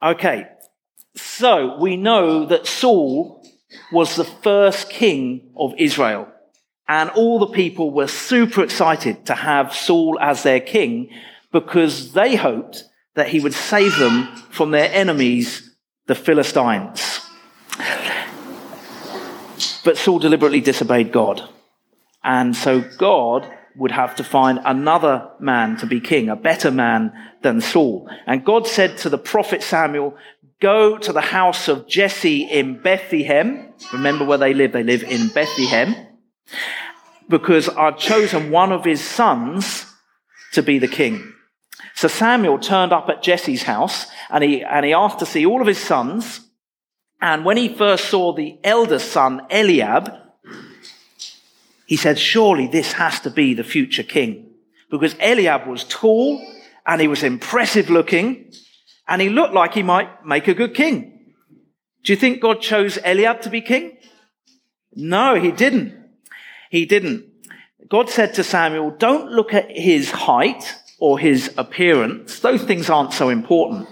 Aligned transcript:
Okay, 0.00 0.46
so 1.16 1.76
we 1.78 1.96
know 1.96 2.46
that 2.46 2.68
Saul 2.68 3.44
was 3.90 4.14
the 4.14 4.24
first 4.24 4.90
king 4.90 5.50
of 5.56 5.74
Israel. 5.76 6.28
And 6.86 7.10
all 7.10 7.40
the 7.40 7.48
people 7.48 7.90
were 7.90 8.06
super 8.06 8.62
excited 8.62 9.26
to 9.26 9.34
have 9.34 9.74
Saul 9.74 10.16
as 10.20 10.42
their 10.42 10.60
king 10.60 11.10
because 11.52 12.12
they 12.12 12.36
hoped 12.36 12.84
that 13.14 13.28
he 13.28 13.40
would 13.40 13.54
save 13.54 13.96
them 13.98 14.34
from 14.50 14.70
their 14.70 14.88
enemies, 14.92 15.74
the 16.06 16.14
Philistines. 16.14 17.20
But 19.84 19.98
Saul 19.98 20.20
deliberately 20.20 20.60
disobeyed 20.60 21.12
God. 21.12 21.42
And 22.22 22.56
so 22.56 22.80
God 22.80 23.52
would 23.78 23.92
have 23.92 24.16
to 24.16 24.24
find 24.24 24.58
another 24.64 25.30
man 25.38 25.76
to 25.78 25.86
be 25.86 26.00
king, 26.00 26.28
a 26.28 26.36
better 26.36 26.70
man 26.70 27.12
than 27.42 27.60
Saul. 27.60 28.10
And 28.26 28.44
God 28.44 28.66
said 28.66 28.98
to 28.98 29.08
the 29.08 29.18
prophet 29.18 29.62
Samuel, 29.62 30.16
go 30.60 30.98
to 30.98 31.12
the 31.12 31.20
house 31.20 31.68
of 31.68 31.86
Jesse 31.86 32.42
in 32.42 32.82
Bethlehem. 32.82 33.72
Remember 33.92 34.24
where 34.24 34.38
they 34.38 34.52
live. 34.52 34.72
They 34.72 34.82
live 34.82 35.04
in 35.04 35.28
Bethlehem 35.28 35.94
because 37.28 37.68
I've 37.68 37.98
chosen 37.98 38.50
one 38.50 38.72
of 38.72 38.84
his 38.84 39.02
sons 39.02 39.86
to 40.52 40.62
be 40.62 40.78
the 40.78 40.88
king. 40.88 41.34
So 41.94 42.08
Samuel 42.08 42.58
turned 42.58 42.92
up 42.92 43.08
at 43.08 43.22
Jesse's 43.22 43.62
house 43.62 44.06
and 44.30 44.42
he, 44.42 44.62
and 44.62 44.84
he 44.84 44.92
asked 44.92 45.18
to 45.20 45.26
see 45.26 45.46
all 45.46 45.60
of 45.60 45.66
his 45.66 45.78
sons. 45.78 46.40
And 47.20 47.44
when 47.44 47.56
he 47.56 47.68
first 47.68 48.06
saw 48.06 48.32
the 48.32 48.58
eldest 48.64 49.12
son, 49.12 49.42
Eliab, 49.50 50.12
he 51.88 51.96
said, 51.96 52.18
surely 52.18 52.66
this 52.66 52.92
has 52.92 53.18
to 53.20 53.30
be 53.30 53.54
the 53.54 53.64
future 53.64 54.02
king. 54.02 54.50
Because 54.90 55.16
Eliab 55.20 55.66
was 55.66 55.84
tall 55.84 56.38
and 56.86 57.00
he 57.00 57.08
was 57.08 57.22
impressive 57.22 57.88
looking 57.88 58.52
and 59.08 59.22
he 59.22 59.30
looked 59.30 59.54
like 59.54 59.72
he 59.72 59.82
might 59.82 60.22
make 60.22 60.48
a 60.48 60.54
good 60.54 60.74
king. 60.74 61.32
Do 62.04 62.12
you 62.12 62.18
think 62.18 62.42
God 62.42 62.60
chose 62.60 62.98
Eliab 63.02 63.40
to 63.40 63.48
be 63.48 63.62
king? 63.62 63.96
No, 64.92 65.40
he 65.40 65.50
didn't. 65.50 65.94
He 66.70 66.84
didn't. 66.84 67.24
God 67.88 68.10
said 68.10 68.34
to 68.34 68.44
Samuel, 68.44 68.90
don't 68.90 69.32
look 69.32 69.54
at 69.54 69.70
his 69.70 70.10
height 70.10 70.74
or 70.98 71.18
his 71.18 71.54
appearance. 71.56 72.40
Those 72.40 72.64
things 72.64 72.90
aren't 72.90 73.14
so 73.14 73.30
important. 73.30 73.88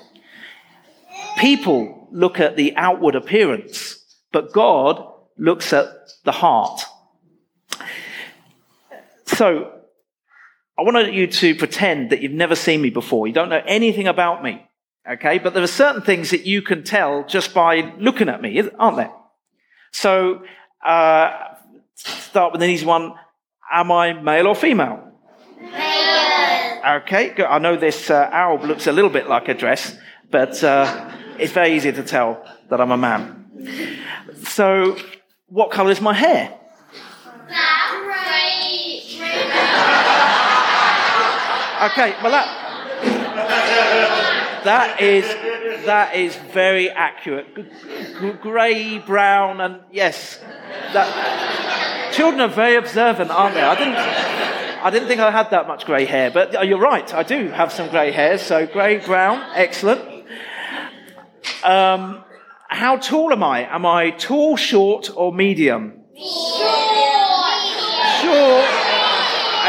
People 1.38 2.08
look 2.12 2.40
at 2.40 2.56
the 2.56 2.76
outward 2.76 3.14
appearance, 3.14 4.04
but 4.32 4.52
God 4.52 5.02
looks 5.38 5.72
at 5.72 5.88
the 6.24 6.32
heart. 6.32 6.82
So, 9.36 9.70
I 10.78 10.82
want 10.82 11.12
you 11.12 11.26
to 11.26 11.54
pretend 11.54 12.08
that 12.08 12.22
you've 12.22 12.32
never 12.32 12.56
seen 12.56 12.80
me 12.80 12.88
before. 12.88 13.26
You 13.26 13.34
don't 13.34 13.50
know 13.50 13.62
anything 13.66 14.08
about 14.08 14.42
me. 14.42 14.66
Okay? 15.06 15.36
But 15.38 15.52
there 15.52 15.62
are 15.62 15.66
certain 15.66 16.00
things 16.00 16.30
that 16.30 16.46
you 16.46 16.62
can 16.62 16.84
tell 16.84 17.22
just 17.26 17.52
by 17.52 17.92
looking 17.98 18.30
at 18.30 18.40
me, 18.40 18.58
aren't 18.78 18.96
there? 18.96 19.12
So, 19.92 20.42
uh, 20.82 21.32
start 21.94 22.52
with 22.52 22.62
an 22.62 22.70
easy 22.70 22.86
one. 22.86 23.12
Am 23.70 23.92
I 23.92 24.14
male 24.14 24.46
or 24.46 24.54
female? 24.54 25.12
Male. 25.60 26.80
Okay, 27.02 27.34
good. 27.34 27.44
I 27.44 27.58
know 27.58 27.76
this 27.76 28.08
uh, 28.08 28.30
alb 28.32 28.64
looks 28.64 28.86
a 28.86 28.92
little 28.92 29.10
bit 29.10 29.28
like 29.28 29.48
a 29.48 29.54
dress, 29.54 29.98
but 30.30 30.64
uh, 30.64 31.10
it's 31.38 31.52
very 31.52 31.74
easy 31.74 31.92
to 31.92 32.02
tell 32.02 32.42
that 32.70 32.80
I'm 32.80 32.90
a 32.90 32.96
man. 32.96 33.50
So, 34.44 34.96
what 35.48 35.72
colour 35.72 35.90
is 35.90 36.00
my 36.00 36.14
hair? 36.14 36.58
Okay, 41.86 42.16
well 42.20 42.32
that 42.32 42.46
that 44.64 45.00
is 45.00 45.24
that 45.86 46.16
is 46.16 46.34
very 46.52 46.90
accurate. 46.90 47.46
Grey, 48.42 48.98
brown, 48.98 49.60
and 49.60 49.80
yes, 49.92 50.40
that, 50.92 52.12
children 52.12 52.40
are 52.40 52.48
very 52.48 52.74
observant, 52.74 53.30
aren't 53.30 53.54
they? 53.54 53.62
I 53.62 53.74
didn't 53.76 53.94
I 53.94 54.90
didn't 54.90 55.06
think 55.06 55.20
I 55.20 55.30
had 55.30 55.50
that 55.50 55.68
much 55.68 55.86
grey 55.86 56.06
hair, 56.06 56.32
but 56.32 56.56
uh, 56.56 56.62
you're 56.62 56.80
right. 56.80 57.14
I 57.14 57.22
do 57.22 57.50
have 57.50 57.72
some 57.72 57.88
grey 57.88 58.10
hairs. 58.10 58.42
So 58.42 58.66
grey, 58.66 58.98
brown, 58.98 59.40
excellent. 59.54 60.00
Um, 61.62 62.24
how 62.68 62.96
tall 62.96 63.32
am 63.32 63.44
I? 63.44 63.72
Am 63.72 63.86
I 63.86 64.10
tall, 64.10 64.56
short, 64.56 65.08
or 65.14 65.32
medium? 65.32 66.02
Short. 66.16 66.72
Short. 68.22 68.66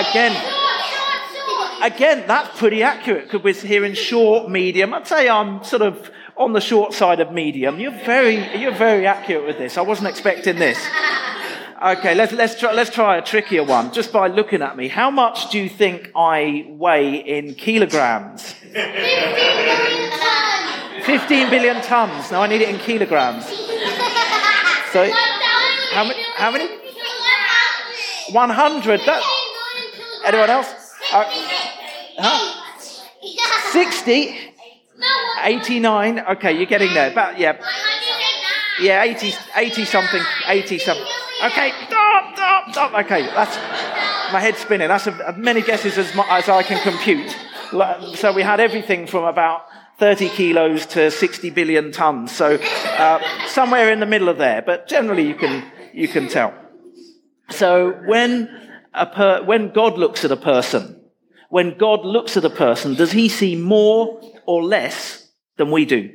Again 0.09 0.46
again, 1.87 2.25
that's 2.27 2.57
pretty 2.59 2.83
accurate 2.83 3.31
because 3.31 3.43
we're 3.43 3.53
hearing 3.53 3.93
short, 3.93 4.49
medium. 4.49 4.93
I'd 4.93 5.07
say 5.07 5.29
I'm 5.29 5.63
sort 5.63 5.81
of 5.81 6.11
on 6.35 6.53
the 6.53 6.61
short 6.61 6.93
side 6.93 7.19
of 7.19 7.31
medium. 7.31 7.79
You're 7.79 7.91
very, 7.91 8.57
you're 8.57 8.75
very 8.75 9.07
accurate 9.07 9.45
with 9.45 9.57
this. 9.57 9.77
I 9.77 9.81
wasn't 9.81 10.09
expecting 10.09 10.57
this. 10.59 10.77
Okay, 11.83 12.15
let's, 12.15 12.33
let's, 12.33 12.59
try, 12.59 12.73
let's 12.73 12.89
try 12.89 13.17
a 13.17 13.21
trickier 13.21 13.63
one 13.63 13.93
just 13.93 14.11
by 14.11 14.27
looking 14.27 14.61
at 14.61 14.75
me. 14.75 14.87
How 14.87 15.11
much 15.11 15.51
do 15.51 15.59
you 15.59 15.69
think 15.69 16.11
I 16.15 16.65
weigh 16.69 17.17
in 17.17 17.53
kilograms? 17.53 18.53
15 18.53 18.73
billion 18.73 20.09
tons. 20.19 21.05
15 21.05 21.49
billion 21.49 21.81
tons. 21.83 22.31
Now 22.31 22.41
I 22.41 22.47
need 22.47 22.61
it 22.61 22.69
in 22.69 22.79
kilograms. 22.79 23.45
So, 24.91 25.11
how 25.91 26.03
many? 26.03 26.23
How 26.35 26.51
many? 26.51 26.67
100. 28.31 28.99
That, 29.05 29.23
anyone 30.25 30.49
else? 30.49 30.73
Uh, 31.13 31.23
huh? 32.17 33.71
60? 33.71 34.53
89? 35.43 36.19
Okay, 36.19 36.53
you're 36.53 36.65
getting 36.65 36.93
there. 36.93 37.11
About, 37.11 37.39
yeah. 37.39 37.57
Yeah, 38.79 39.03
80, 39.03 39.33
80 39.55 39.85
something, 39.85 40.21
80 40.47 40.79
something. 40.79 41.05
Okay, 41.45 41.71
stop, 41.87 42.35
stop, 42.35 42.71
stop. 42.71 43.05
Okay, 43.05 43.23
that's 43.27 43.55
my 44.31 44.39
head's 44.39 44.59
spinning. 44.59 44.87
That's 44.87 45.07
as 45.07 45.37
many 45.37 45.61
guesses 45.61 45.97
as, 45.97 46.11
as 46.29 46.49
I 46.49 46.63
can 46.63 46.81
compute. 46.81 47.35
So 48.15 48.33
we 48.33 48.43
had 48.43 48.59
everything 48.59 49.07
from 49.07 49.23
about 49.23 49.65
30 49.99 50.29
kilos 50.29 50.85
to 50.87 51.09
60 51.11 51.49
billion 51.51 51.91
tons. 51.91 52.31
So 52.31 52.55
uh, 52.55 53.47
somewhere 53.47 53.91
in 53.91 53.99
the 53.99 54.05
middle 54.05 54.29
of 54.29 54.37
there, 54.37 54.61
but 54.61 54.87
generally 54.87 55.27
you 55.27 55.35
can, 55.35 55.63
you 55.93 56.07
can 56.07 56.27
tell. 56.27 56.53
So 57.49 57.91
when, 58.05 58.49
a 58.93 59.05
per, 59.05 59.43
when 59.43 59.71
God 59.73 59.97
looks 59.97 60.23
at 60.23 60.31
a 60.31 60.37
person, 60.37 60.96
when 61.49 61.77
God 61.77 62.05
looks 62.05 62.37
at 62.37 62.45
a 62.45 62.49
person, 62.49 62.95
does 62.95 63.11
he 63.11 63.29
see 63.29 63.55
more 63.55 64.21
or 64.45 64.63
less 64.63 65.29
than 65.57 65.71
we 65.71 65.85
do? 65.85 66.09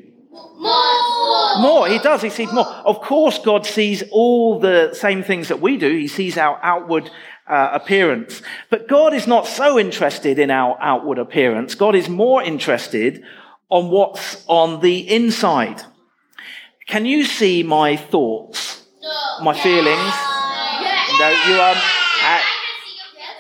More. 0.59 1.61
More. 1.61 1.89
He 1.89 1.99
does. 1.99 2.23
He 2.23 2.31
sees 2.31 2.53
more. 2.53 2.67
Of 2.67 3.01
course, 3.01 3.39
God 3.39 3.67
sees 3.67 4.03
all 4.11 4.59
the 4.59 4.95
same 4.95 5.23
things 5.23 5.49
that 5.49 5.61
we 5.61 5.77
do. 5.77 5.91
He 5.91 6.09
sees 6.09 6.37
our 6.39 6.59
outward 6.63 7.11
uh, 7.47 7.71
appearance. 7.73 8.43
But 8.71 8.89
God 8.89 9.13
is 9.13 9.27
not 9.27 9.47
so 9.47 9.79
interested 9.79 10.39
in 10.39 10.51
our 10.51 10.77
outward 10.81 11.19
appearance. 11.19 11.75
God 11.75 11.95
is 11.95 12.09
more 12.09 12.43
interested 12.43 13.23
on 13.69 13.91
what's 13.91 14.45
on 14.47 14.81
the 14.81 14.99
inside. 15.11 15.83
Can 16.87 17.07
you 17.07 17.25
see 17.25 17.63
my 17.63 17.97
thoughts? 17.97 18.87
My 19.43 19.59
feelings? 19.59 20.13
No, 21.19 21.31
you 21.49 21.61
are. 21.61 22.02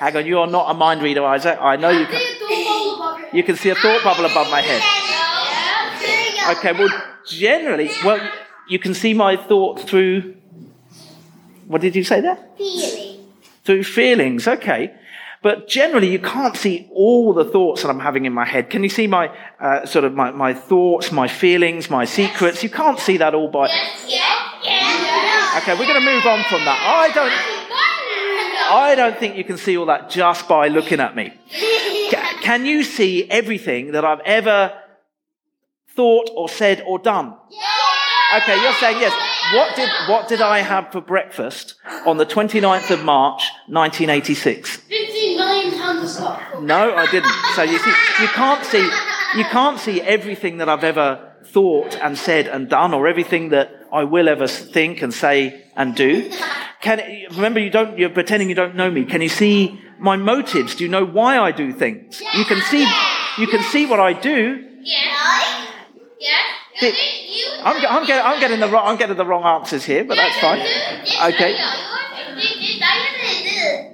Hang 0.02 0.16
on, 0.16 0.26
you 0.26 0.40
are 0.40 0.48
not 0.48 0.68
a 0.68 0.74
mind 0.74 1.00
reader, 1.00 1.24
Isaac. 1.24 1.56
I 1.60 1.76
know 1.76 1.90
you 1.90 2.06
can. 2.06 2.20
You 3.32 3.44
can 3.44 3.54
see 3.54 3.70
a 3.70 3.76
thought 3.76 4.02
bubble 4.02 4.24
above 4.24 4.50
my 4.50 4.60
head. 4.60 4.82
Okay, 6.56 6.72
well, 6.72 6.88
generally, 7.24 7.88
well, 8.04 8.18
you 8.68 8.80
can 8.80 8.94
see 8.94 9.14
my 9.14 9.36
thoughts 9.36 9.84
through. 9.84 10.34
What 11.68 11.82
did 11.82 11.94
you 11.94 12.02
say 12.02 12.20
there? 12.20 12.36
Feeling. 12.58 13.28
Through 13.62 13.84
feelings, 13.84 14.48
okay. 14.48 14.92
But 15.40 15.68
generally, 15.68 16.10
you 16.10 16.18
can't 16.18 16.56
see 16.56 16.90
all 16.92 17.32
the 17.32 17.44
thoughts 17.44 17.82
that 17.82 17.88
I'm 17.88 18.00
having 18.00 18.24
in 18.24 18.32
my 18.32 18.44
head. 18.44 18.70
Can 18.70 18.82
you 18.82 18.88
see 18.88 19.06
my 19.06 19.30
uh, 19.60 19.86
sort 19.86 20.04
of 20.04 20.14
my, 20.14 20.32
my 20.32 20.52
thoughts, 20.52 21.12
my 21.12 21.28
feelings, 21.28 21.90
my 21.90 22.06
secrets? 22.06 22.64
You 22.64 22.70
can't 22.70 22.98
see 22.98 23.18
that 23.18 23.36
all 23.36 23.46
by. 23.46 23.66
Okay, 25.58 25.74
we're 25.78 25.86
going 25.86 26.00
to 26.00 26.12
move 26.12 26.26
on 26.26 26.42
from 26.50 26.64
that. 26.64 26.80
I 26.82 27.12
don't. 27.14 27.61
I 28.72 28.94
don't 28.94 29.18
think 29.18 29.36
you 29.36 29.44
can 29.44 29.58
see 29.58 29.76
all 29.76 29.86
that 29.86 30.08
just 30.08 30.48
by 30.48 30.68
looking 30.68 30.98
at 30.98 31.14
me. 31.14 31.34
Can 32.40 32.64
you 32.64 32.82
see 32.82 33.30
everything 33.30 33.92
that 33.92 34.04
I've 34.04 34.20
ever 34.20 34.72
thought 35.94 36.30
or 36.34 36.48
said 36.48 36.82
or 36.86 36.98
done? 36.98 37.36
Okay, 38.34 38.60
you're 38.62 38.72
saying 38.74 38.98
yes. 38.98 39.12
What 39.54 39.76
did, 39.76 39.90
what 40.08 40.26
did 40.26 40.40
I 40.40 40.60
have 40.60 40.90
for 40.90 41.02
breakfast 41.02 41.74
on 42.06 42.16
the 42.16 42.24
29th 42.24 42.90
of 42.90 43.04
March, 43.04 43.42
1986? 43.66 44.76
15 44.76 45.36
million 45.36 45.74
tons 45.78 46.16
of 46.18 46.62
No, 46.62 46.94
I 46.96 47.10
didn't. 47.10 47.30
So 47.54 47.62
you 47.62 47.78
see, 47.78 47.92
you 48.22 48.28
can't 48.28 48.64
see, 48.64 48.90
you 49.36 49.44
can't 49.44 49.78
see 49.78 50.00
everything 50.00 50.56
that 50.58 50.70
I've 50.70 50.84
ever 50.84 51.34
thought 51.44 51.94
and 51.96 52.16
said 52.16 52.46
and 52.46 52.70
done 52.70 52.94
or 52.94 53.06
everything 53.06 53.50
that 53.50 53.86
I 53.92 54.04
will 54.04 54.30
ever 54.30 54.46
think 54.46 55.02
and 55.02 55.12
say 55.12 55.66
and 55.76 55.94
do. 55.94 56.30
Can, 56.82 57.00
remember, 57.30 57.60
you 57.60 57.70
don't, 57.70 57.96
you're 57.96 58.10
pretending 58.10 58.48
you 58.48 58.56
don't 58.56 58.74
know 58.74 58.90
me. 58.90 59.04
Can 59.04 59.22
you 59.22 59.28
see 59.28 59.80
my 60.00 60.16
motives? 60.16 60.74
Do 60.74 60.82
you 60.82 60.90
know 60.90 61.06
why 61.06 61.38
I 61.38 61.52
do 61.52 61.72
things? 61.72 62.20
You 62.34 62.44
can 62.44 62.60
see, 62.62 62.84
you 63.38 63.46
can 63.46 63.62
see 63.62 63.86
what 63.86 64.00
I 64.00 64.12
do. 64.12 64.68
Yeah. 64.82 65.66
Yeah. 66.18 66.92
I'm, 67.62 67.76
I'm, 67.76 68.06
getting, 68.06 68.26
I'm, 68.26 68.40
getting 68.40 68.58
the 68.58 68.68
wrong, 68.68 68.88
I'm 68.88 68.96
getting 68.96 69.16
the 69.16 69.24
wrong 69.24 69.44
answers 69.44 69.84
here, 69.84 70.04
but 70.04 70.16
that's 70.16 70.36
fine. 70.38 70.60
Okay. 71.32 71.56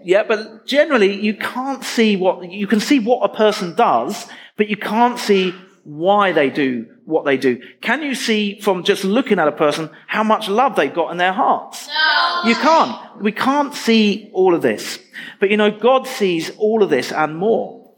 Yeah, 0.04 0.22
but 0.26 0.66
generally 0.66 1.12
you 1.12 1.34
can't 1.34 1.84
see 1.84 2.16
what, 2.16 2.50
you 2.50 2.66
can 2.66 2.80
see 2.80 2.98
what 2.98 3.30
a 3.30 3.34
person 3.34 3.74
does, 3.74 4.26
but 4.56 4.68
you 4.68 4.78
can't 4.78 5.18
see 5.18 5.54
why 5.84 6.32
they 6.32 6.48
do 6.48 6.86
what 7.08 7.24
they 7.24 7.38
do. 7.38 7.58
Can 7.80 8.02
you 8.02 8.14
see 8.14 8.60
from 8.60 8.84
just 8.84 9.02
looking 9.02 9.38
at 9.38 9.48
a 9.48 9.52
person 9.52 9.88
how 10.06 10.22
much 10.22 10.46
love 10.46 10.76
they've 10.76 10.92
got 10.92 11.10
in 11.10 11.16
their 11.16 11.32
hearts? 11.32 11.88
No. 11.88 12.50
You 12.50 12.54
can't. 12.54 13.22
We 13.22 13.32
can't 13.32 13.74
see 13.74 14.30
all 14.34 14.54
of 14.54 14.60
this. 14.60 14.98
But 15.40 15.50
you 15.50 15.56
know, 15.56 15.70
God 15.70 16.06
sees 16.06 16.50
all 16.58 16.82
of 16.82 16.90
this 16.90 17.10
and 17.10 17.34
more. 17.34 17.94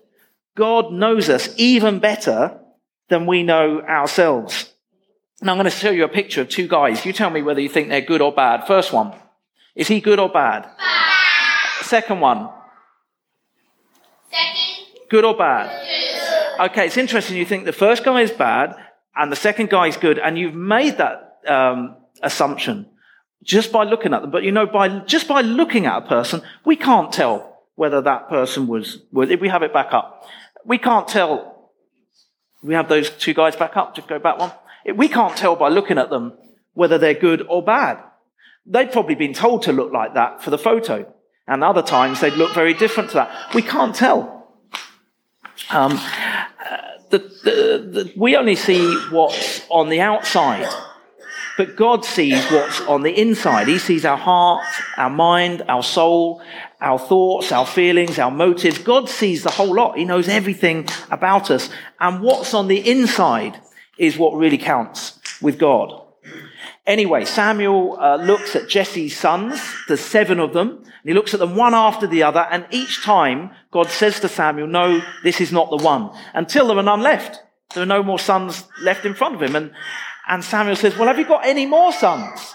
God 0.55 0.93
knows 0.93 1.29
us 1.29 1.53
even 1.57 1.99
better 1.99 2.61
than 3.09 3.27
we 3.27 3.43
know 3.43 3.81
ourselves. 3.81 4.73
Now 5.43 5.53
I'm 5.53 5.59
going 5.59 5.65
to 5.65 5.71
show 5.71 5.91
you 5.91 6.05
a 6.05 6.09
picture 6.09 6.43
of 6.43 6.49
two 6.49 6.69
guys. 6.69 7.05
You 7.05 7.13
tell 7.13 7.31
me 7.31 7.43
whether 7.43 7.61
you 7.61 7.69
think 7.69 7.89
they're 7.89 8.01
good 8.01 8.21
or 8.21 8.33
bad. 8.33 8.69
First 8.69 8.93
one. 8.93 9.13
Is 9.75 9.89
he 9.89 10.01
good 10.01 10.21
or 10.21 10.29
bad? 10.29 10.63
Bad. 10.79 11.85
Second 11.85 12.21
one. 12.21 12.49
Second. 14.31 15.09
Good 15.09 15.25
or 15.25 15.37
bad? 15.37 15.69
Good. 15.69 16.71
Okay, 16.71 16.87
it's 16.87 16.97
interesting. 16.97 17.37
You 17.37 17.47
think 17.47 17.65
the 17.65 17.73
first 17.73 18.05
guy 18.05 18.21
is 18.21 18.31
bad 18.31 18.77
and 19.17 19.31
the 19.31 19.37
second 19.37 19.71
guy 19.71 19.89
is 19.89 19.97
good, 19.97 20.19
and 20.19 20.39
you've 20.39 20.55
made 20.55 20.99
that 20.99 21.39
um, 21.47 21.97
assumption 22.23 22.87
just 23.43 23.73
by 23.73 23.85
looking 23.85 24.15
at 24.15 24.23
them. 24.23 24.31
But 24.31 24.43
you 24.43 24.53
know, 24.53 24.67
by 24.67 25.01
just 25.01 25.29
by 25.29 25.41
looking 25.41 25.87
at 25.87 26.05
a 26.05 26.07
person, 26.07 26.43
we 26.65 26.77
can't 26.77 27.12
tell 27.12 27.65
whether 27.75 28.01
that 28.03 28.29
person 28.29 28.67
was. 28.67 28.99
was 29.12 29.31
if 29.31 29.41
we 29.41 29.49
have 29.49 29.62
it 29.62 29.73
back 29.73 29.93
up, 29.93 30.27
we 30.65 30.79
can't 30.79 31.09
tell. 31.09 31.71
We 32.62 32.75
have 32.75 32.89
those 32.89 33.11
two 33.11 33.33
guys 33.35 33.57
back 33.57 33.77
up. 33.77 33.97
Just 33.97 34.09
go 34.09 34.19
back 34.19 34.39
one. 34.39 34.53
We 34.95 35.09
can't 35.09 35.37
tell 35.37 35.56
by 35.56 35.69
looking 35.69 35.99
at 35.99 36.11
them 36.11 36.35
whether 36.75 36.99
they're 36.99 37.15
good 37.15 37.47
or 37.49 37.63
bad. 37.63 38.03
They've 38.67 38.91
probably 38.91 39.15
been 39.15 39.33
told 39.33 39.63
to 39.63 39.73
look 39.73 39.93
like 39.93 40.15
that 40.15 40.43
for 40.43 40.51
the 40.51 40.59
photo, 40.59 41.13
and 41.49 41.65
other 41.65 41.83
times 41.83 42.21
they'd 42.21 42.35
look 42.35 42.55
very 42.55 42.75
different 42.75 43.11
to 43.11 43.15
that. 43.17 43.55
We 43.55 43.63
can't 43.63 43.95
tell. 43.95 44.41
Um, 45.71 46.01
the, 47.11 47.19
the, 47.19 48.03
the, 48.05 48.12
we 48.17 48.37
only 48.37 48.57
see 48.57 48.97
what's 49.11 49.67
on 49.69 49.89
the 49.89 50.01
outside, 50.01 50.69
but 51.57 51.77
God 51.77 52.05
sees 52.05 52.45
what's 52.51 52.81
on 52.83 53.03
the 53.03 53.21
inside. 53.21 53.69
He 53.69 53.79
sees 53.79 54.05
our 54.05 54.17
heart, 54.17 54.65
our 54.97 55.11
mind, 55.11 55.62
our 55.69 55.83
soul, 55.83 56.41
our 56.81 56.99
thoughts, 56.99 57.53
our 57.53 57.67
feelings, 57.67 58.19
our 58.19 58.31
motives. 58.31 58.79
God 58.79 59.09
sees 59.09 59.43
the 59.43 59.51
whole 59.51 59.75
lot. 59.75 59.99
He 59.99 60.05
knows 60.05 60.29
everything 60.29 60.89
about 61.11 61.51
us. 61.51 61.69
And 61.99 62.23
what's 62.23 62.55
on 62.55 62.69
the 62.69 62.79
inside 62.91 63.61
is 63.99 64.17
what 64.17 64.35
really 64.35 64.59
counts 64.59 65.19
with 65.43 65.59
God. 65.59 66.01
Anyway, 66.87 67.25
Samuel 67.25 67.99
uh, 68.01 68.17
looks 68.17 68.56
at 68.56 68.69
Jesse's 68.69 69.17
sons, 69.17 69.61
there's 69.87 70.01
seven 70.01 70.41
of 70.41 70.53
them, 70.53 70.69
and 70.79 70.87
he 71.05 71.13
looks 71.13 71.35
at 71.35 71.41
them 71.41 71.55
one 71.55 71.75
after 71.75 72.06
the 72.06 72.23
other, 72.23 72.47
and 72.51 72.67
each 72.71 73.05
time 73.05 73.51
God 73.72 73.88
says 73.88 74.20
to 74.20 74.28
Samuel, 74.28 74.67
no, 74.67 75.00
this 75.22 75.40
is 75.40 75.52
not 75.52 75.70
the 75.70 75.76
one, 75.76 76.11
until 76.34 76.67
there 76.67 76.78
are 76.78 76.82
none 76.82 77.02
left. 77.02 77.40
There 77.75 77.82
are 77.82 77.87
no 77.87 78.02
more 78.02 78.19
sons 78.19 78.64
left 78.82 79.05
in 79.05 79.14
front 79.14 79.37
of 79.37 79.43
him. 79.43 79.55
And, 79.55 79.72
and 80.28 80.43
Samuel 80.43 80.76
says, 80.76 80.96
well, 80.96 81.06
have 81.06 81.19
you 81.19 81.26
got 81.26 81.46
any 81.46 81.67
more 81.67 81.93
sons? 81.93 82.52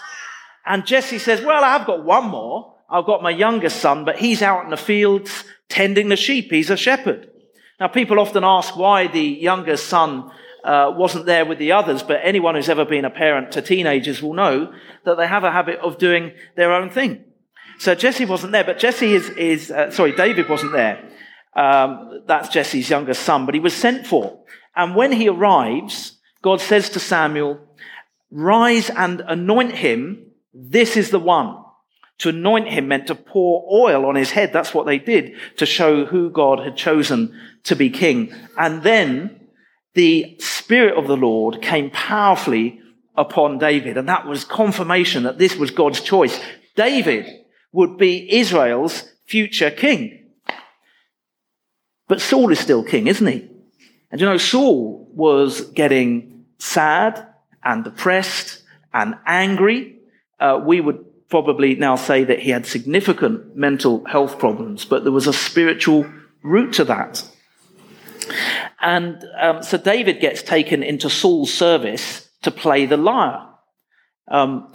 And 0.66 0.86
Jesse 0.86 1.18
says, 1.18 1.42
well, 1.42 1.64
I've 1.64 1.86
got 1.86 2.04
one 2.04 2.26
more. 2.26 2.74
I've 2.90 3.06
got 3.06 3.22
my 3.22 3.30
youngest 3.30 3.80
son, 3.80 4.04
but 4.04 4.18
he's 4.18 4.42
out 4.42 4.64
in 4.64 4.70
the 4.70 4.76
fields 4.76 5.44
tending 5.68 6.08
the 6.08 6.16
sheep. 6.16 6.50
He's 6.50 6.70
a 6.70 6.76
shepherd. 6.76 7.30
Now, 7.80 7.88
people 7.88 8.20
often 8.20 8.44
ask 8.44 8.76
why 8.76 9.06
the 9.06 9.20
youngest 9.20 9.86
son 9.86 10.30
uh, 10.64 10.92
wasn't 10.96 11.26
there 11.26 11.44
with 11.44 11.58
the 11.58 11.72
others, 11.72 12.02
but 12.02 12.20
anyone 12.22 12.54
who's 12.54 12.68
ever 12.68 12.84
been 12.84 13.04
a 13.04 13.10
parent 13.10 13.52
to 13.52 13.62
teenagers 13.62 14.22
will 14.22 14.34
know 14.34 14.72
that 15.04 15.16
they 15.16 15.26
have 15.26 15.44
a 15.44 15.52
habit 15.52 15.78
of 15.80 15.98
doing 15.98 16.32
their 16.56 16.72
own 16.72 16.90
thing. 16.90 17.24
So 17.78 17.94
Jesse 17.94 18.24
wasn't 18.24 18.52
there, 18.52 18.64
but 18.64 18.78
Jesse 18.78 19.12
is, 19.12 19.28
is 19.30 19.70
uh, 19.70 19.90
sorry, 19.90 20.12
David 20.12 20.48
wasn't 20.48 20.72
there. 20.72 21.02
Um, 21.54 22.22
that's 22.26 22.48
Jesse's 22.48 22.90
youngest 22.90 23.22
son, 23.22 23.46
but 23.46 23.54
he 23.54 23.60
was 23.60 23.74
sent 23.74 24.06
for. 24.06 24.40
And 24.74 24.94
when 24.94 25.12
he 25.12 25.28
arrives, 25.28 26.18
God 26.42 26.60
says 26.60 26.90
to 26.90 27.00
Samuel, 27.00 27.58
rise 28.30 28.90
and 28.90 29.22
anoint 29.26 29.72
him. 29.72 30.32
This 30.52 30.96
is 30.96 31.10
the 31.10 31.18
one. 31.18 31.62
To 32.20 32.30
anoint 32.30 32.68
him 32.68 32.88
meant 32.88 33.08
to 33.08 33.14
pour 33.14 33.66
oil 33.70 34.06
on 34.06 34.14
his 34.14 34.30
head. 34.30 34.52
That's 34.52 34.72
what 34.72 34.86
they 34.86 34.98
did 34.98 35.34
to 35.56 35.66
show 35.66 36.06
who 36.06 36.30
God 36.30 36.60
had 36.60 36.76
chosen 36.76 37.38
to 37.64 37.76
be 37.76 37.90
king. 37.90 38.32
And 38.56 38.82
then 38.82 39.48
the 39.94 40.36
Spirit 40.38 40.96
of 40.96 41.08
the 41.08 41.16
Lord 41.16 41.60
came 41.60 41.90
powerfully 41.90 42.80
upon 43.16 43.58
David. 43.58 43.96
And 43.96 44.08
that 44.08 44.26
was 44.26 44.44
confirmation 44.44 45.24
that 45.24 45.38
this 45.38 45.56
was 45.56 45.70
God's 45.70 46.00
choice. 46.00 46.38
David 46.74 47.44
would 47.76 47.98
be 47.98 48.34
Israel's 48.34 49.04
future 49.26 49.70
king. 49.70 50.24
But 52.08 52.22
Saul 52.22 52.50
is 52.50 52.58
still 52.58 52.82
king, 52.82 53.06
isn't 53.06 53.26
he? 53.26 53.50
And 54.10 54.18
you 54.18 54.26
know, 54.26 54.38
Saul 54.38 55.06
was 55.12 55.60
getting 55.72 56.46
sad 56.58 57.26
and 57.62 57.84
depressed 57.84 58.62
and 58.94 59.16
angry. 59.26 59.98
Uh, 60.40 60.58
we 60.64 60.80
would 60.80 61.04
probably 61.28 61.74
now 61.74 61.96
say 61.96 62.24
that 62.24 62.38
he 62.40 62.50
had 62.50 62.64
significant 62.64 63.54
mental 63.56 64.06
health 64.06 64.38
problems, 64.38 64.86
but 64.86 65.02
there 65.02 65.12
was 65.12 65.26
a 65.26 65.32
spiritual 65.34 66.06
root 66.42 66.72
to 66.74 66.84
that. 66.84 67.28
And 68.80 69.22
um, 69.38 69.62
so 69.62 69.76
David 69.76 70.20
gets 70.20 70.42
taken 70.42 70.82
into 70.82 71.10
Saul's 71.10 71.52
service 71.52 72.30
to 72.40 72.50
play 72.50 72.86
the 72.86 72.96
lyre. 72.96 73.46
Um, 74.28 74.72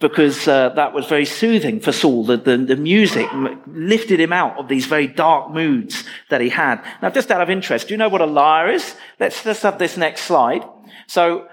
because 0.00 0.46
uh, 0.46 0.68
that 0.70 0.92
was 0.92 1.06
very 1.06 1.24
soothing 1.24 1.80
for 1.80 1.90
Saul. 1.90 2.24
The, 2.24 2.36
the, 2.36 2.56
the, 2.56 2.76
music 2.76 3.28
lifted 3.66 4.20
him 4.20 4.32
out 4.32 4.56
of 4.56 4.68
these 4.68 4.86
very 4.86 5.08
dark 5.08 5.50
moods 5.50 6.04
that 6.30 6.40
he 6.40 6.50
had. 6.50 6.84
Now, 7.02 7.10
just 7.10 7.30
out 7.30 7.40
of 7.40 7.50
interest, 7.50 7.88
do 7.88 7.94
you 7.94 7.98
know 7.98 8.08
what 8.08 8.20
a 8.20 8.26
lyre 8.26 8.70
is? 8.70 8.94
Let's, 9.18 9.44
let's 9.44 9.62
have 9.62 9.78
this 9.78 9.96
next 9.96 10.22
slide. 10.22 10.64
So, 11.08 11.48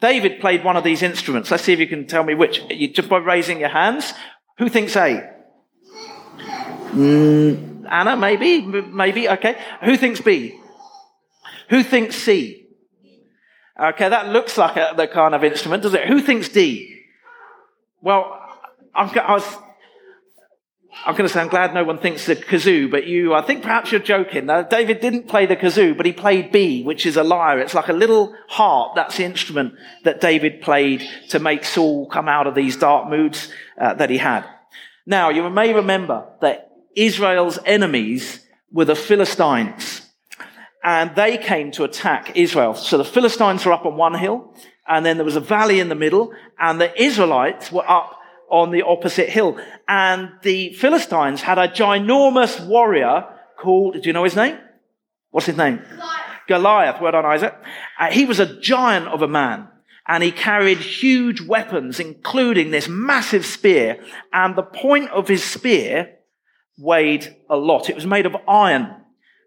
David 0.00 0.40
played 0.40 0.62
one 0.62 0.76
of 0.76 0.84
these 0.84 1.02
instruments. 1.02 1.50
Let's 1.50 1.62
see 1.62 1.72
if 1.72 1.78
you 1.78 1.86
can 1.86 2.06
tell 2.06 2.24
me 2.24 2.34
which. 2.34 2.60
You, 2.68 2.92
just 2.92 3.08
by 3.08 3.18
raising 3.18 3.60
your 3.60 3.70
hands. 3.70 4.12
Who 4.58 4.68
thinks 4.68 4.94
A? 4.96 5.30
Mm, 6.90 7.86
Anna, 7.90 8.16
maybe? 8.16 8.60
Maybe? 8.60 9.28
Okay. 9.28 9.56
Who 9.82 9.96
thinks 9.96 10.20
B? 10.20 10.60
Who 11.70 11.82
thinks 11.82 12.16
C? 12.16 12.66
Okay, 13.80 14.08
that 14.08 14.28
looks 14.28 14.58
like 14.58 14.76
a, 14.76 14.92
the 14.96 15.08
kind 15.08 15.34
of 15.34 15.42
instrument, 15.42 15.82
does 15.82 15.94
it? 15.94 16.06
Who 16.06 16.20
thinks 16.20 16.48
D? 16.48 16.93
Well, 18.04 18.38
I'm, 18.94 19.08
I 19.18 19.32
was, 19.32 19.56
I'm 21.06 21.14
going 21.14 21.26
to 21.26 21.32
say 21.32 21.40
I'm 21.40 21.48
glad 21.48 21.72
no 21.72 21.84
one 21.84 21.98
thinks 21.98 22.26
the 22.26 22.36
kazoo, 22.36 22.90
but 22.90 23.06
you, 23.06 23.32
I 23.32 23.40
think 23.40 23.62
perhaps 23.62 23.90
you're 23.90 23.98
joking. 23.98 24.44
Now, 24.44 24.60
David 24.60 25.00
didn't 25.00 25.26
play 25.26 25.46
the 25.46 25.56
kazoo, 25.56 25.96
but 25.96 26.04
he 26.04 26.12
played 26.12 26.52
B, 26.52 26.82
which 26.82 27.06
is 27.06 27.16
a 27.16 27.24
lyre. 27.24 27.60
It's 27.60 27.72
like 27.72 27.88
a 27.88 27.94
little 27.94 28.36
harp. 28.46 28.94
That's 28.94 29.16
the 29.16 29.24
instrument 29.24 29.72
that 30.02 30.20
David 30.20 30.60
played 30.60 31.02
to 31.30 31.38
make 31.38 31.64
Saul 31.64 32.06
come 32.06 32.28
out 32.28 32.46
of 32.46 32.54
these 32.54 32.76
dark 32.76 33.08
moods 33.08 33.50
uh, 33.80 33.94
that 33.94 34.10
he 34.10 34.18
had. 34.18 34.44
Now, 35.06 35.30
you 35.30 35.48
may 35.48 35.72
remember 35.72 36.26
that 36.42 36.72
Israel's 36.94 37.58
enemies 37.64 38.44
were 38.70 38.84
the 38.84 38.94
Philistines 38.94 40.02
and 40.82 41.16
they 41.16 41.38
came 41.38 41.70
to 41.70 41.84
attack 41.84 42.36
Israel. 42.36 42.74
So 42.74 42.98
the 42.98 43.04
Philistines 43.04 43.64
were 43.64 43.72
up 43.72 43.86
on 43.86 43.96
one 43.96 44.12
hill, 44.12 44.54
and 44.86 45.04
then 45.04 45.16
there 45.16 45.24
was 45.24 45.36
a 45.36 45.40
valley 45.40 45.80
in 45.80 45.88
the 45.88 45.94
middle, 45.94 46.32
and 46.58 46.80
the 46.80 47.00
Israelites 47.00 47.72
were 47.72 47.88
up 47.88 48.18
on 48.50 48.70
the 48.70 48.82
opposite 48.82 49.28
hill. 49.28 49.58
And 49.88 50.30
the 50.42 50.72
Philistines 50.74 51.42
had 51.42 51.58
a 51.58 51.68
ginormous 51.68 52.64
warrior 52.66 53.24
called, 53.58 53.94
do 53.94 54.00
you 54.02 54.12
know 54.12 54.24
his 54.24 54.36
name? 54.36 54.58
What's 55.30 55.46
his 55.46 55.56
name? 55.56 55.78
Goliath. 55.78 56.46
Goliath, 56.46 57.00
word 57.00 57.14
on 57.14 57.24
Isaac. 57.24 57.54
Uh, 57.98 58.10
he 58.10 58.24
was 58.24 58.38
a 58.38 58.60
giant 58.60 59.08
of 59.08 59.22
a 59.22 59.28
man. 59.28 59.68
And 60.06 60.22
he 60.22 60.30
carried 60.30 60.78
huge 60.78 61.40
weapons, 61.40 61.98
including 61.98 62.70
this 62.70 62.88
massive 62.88 63.46
spear. 63.46 64.04
And 64.32 64.54
the 64.54 64.62
point 64.62 65.10
of 65.10 65.28
his 65.28 65.42
spear 65.42 66.18
weighed 66.78 67.34
a 67.48 67.56
lot. 67.56 67.88
It 67.88 67.94
was 67.94 68.06
made 68.06 68.26
of 68.26 68.36
iron. 68.46 68.94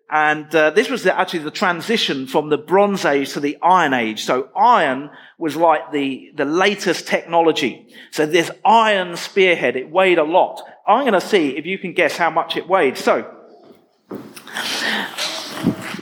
And 0.09 0.53
uh, 0.55 0.69
this 0.69 0.89
was 0.89 1.03
the, 1.03 1.17
actually 1.17 1.39
the 1.39 1.51
transition 1.51 2.27
from 2.27 2.49
the 2.49 2.57
Bronze 2.57 3.03
Age 3.03 3.33
to 3.33 3.41
the 3.41 3.57
Iron 3.61 3.93
Age. 3.93 4.23
So 4.23 4.49
iron 4.55 5.09
was 5.37 5.57
like 5.57 5.91
the, 5.91 6.31
the 6.35 6.45
latest 6.45 7.07
technology. 7.07 7.93
So 8.11 8.25
this 8.25 8.49
iron 8.63 9.17
spearhead, 9.17 9.75
it 9.75 9.91
weighed 9.91 10.17
a 10.17 10.23
lot. 10.23 10.61
I'm 10.87 11.01
going 11.01 11.19
to 11.19 11.21
see 11.21 11.57
if 11.57 11.65
you 11.65 11.77
can 11.77 11.91
guess 11.91 12.15
how 12.15 12.29
much 12.29 12.55
it 12.55 12.69
weighed. 12.69 12.97
So 12.97 13.33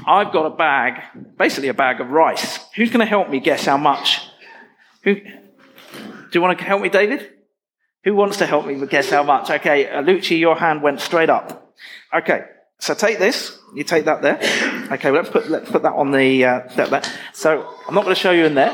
I've 0.07 0.31
got 0.31 0.45
a 0.45 0.55
bag, 0.55 1.01
basically 1.38 1.69
a 1.69 1.74
bag 1.74 2.00
of 2.00 2.12
rice. 2.12 2.59
Who's 2.75 2.91
going 2.91 3.00
to 3.00 3.07
help 3.07 3.29
me 3.29 3.39
guess 3.39 3.65
how 3.65 3.77
much? 3.77 4.21
Who? 5.03 5.15
Do 5.15 5.31
you 6.31 6.41
want 6.41 6.59
to 6.59 6.63
help 6.63 6.81
me, 6.81 6.89
David? 6.89 7.31
Who 8.03 8.13
wants 8.13 8.38
to 8.38 8.45
help 8.45 8.67
me 8.67 8.85
guess 8.85 9.09
how 9.09 9.24
much? 9.24 9.50
Okay, 9.50 9.89
uh, 9.89 10.03
Lucci, 10.03 10.38
your 10.38 10.55
hand 10.55 10.83
went 10.83 11.01
straight 11.01 11.31
up. 11.31 11.74
Okay. 12.13 12.43
So 12.79 12.94
take 12.94 13.20
this, 13.20 13.58
you 13.74 13.84
take 13.84 14.05
that 14.05 14.22
there. 14.22 14.39
Okay, 14.91 15.10
let's 15.10 15.29
put, 15.29 15.50
let's 15.50 15.70
put 15.70 15.84
that 15.84 15.94
on 15.94 16.12
the, 16.12 16.46
uh, 16.46 16.62
that, 16.75 16.89
that. 16.89 17.12
So 17.34 17.67
I'm 17.88 17.96
not 17.96 18.03
going 18.03 18.15
to 18.15 18.22
show 18.22 18.32
you 18.32 18.46
in 18.46 18.55
there. 18.55 18.72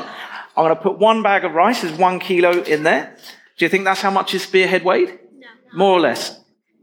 I'm 0.56 0.64
going 0.64 0.74
to 0.74 0.82
put 0.82 0.98
one 0.98 1.22
bag 1.22 1.44
of 1.44 1.54
rice, 1.54 1.82
there's 1.82 1.98
one 1.98 2.18
kilo 2.18 2.62
in 2.62 2.82
there. 2.82 3.16
Do 3.56 3.64
you 3.64 3.68
think 3.68 3.84
that's 3.84 4.00
how 4.00 4.10
much 4.10 4.32
his 4.32 4.42
spearhead 4.42 4.84
weighed? 4.84 5.18
No. 5.38 5.46
More 5.74 5.96
or 5.96 6.00
less? 6.00 6.40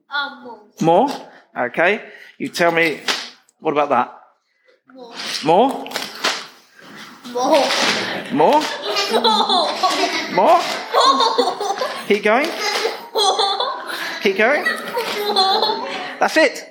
Um, 0.10 0.44
more. 0.82 1.08
More? 1.08 1.30
Okay. 1.56 2.04
You 2.38 2.50
tell 2.50 2.72
me, 2.72 3.02
what 3.60 3.72
about 3.74 3.90
that? 3.90 4.22
More. 4.94 5.14
More? 5.44 5.90
More. 7.32 7.64
More? 8.32 8.62
More. 9.12 9.62
More? 10.34 10.62
Keep 12.08 12.24
going? 12.24 12.48
Keep 14.22 14.38
going? 14.38 14.64
That's 16.20 16.38
it. 16.38 16.69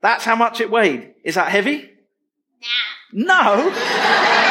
That's 0.00 0.24
how 0.24 0.36
much 0.36 0.60
it 0.60 0.70
weighed. 0.70 1.14
Is 1.24 1.34
that 1.34 1.48
heavy? 1.48 1.90
No. 3.12 3.74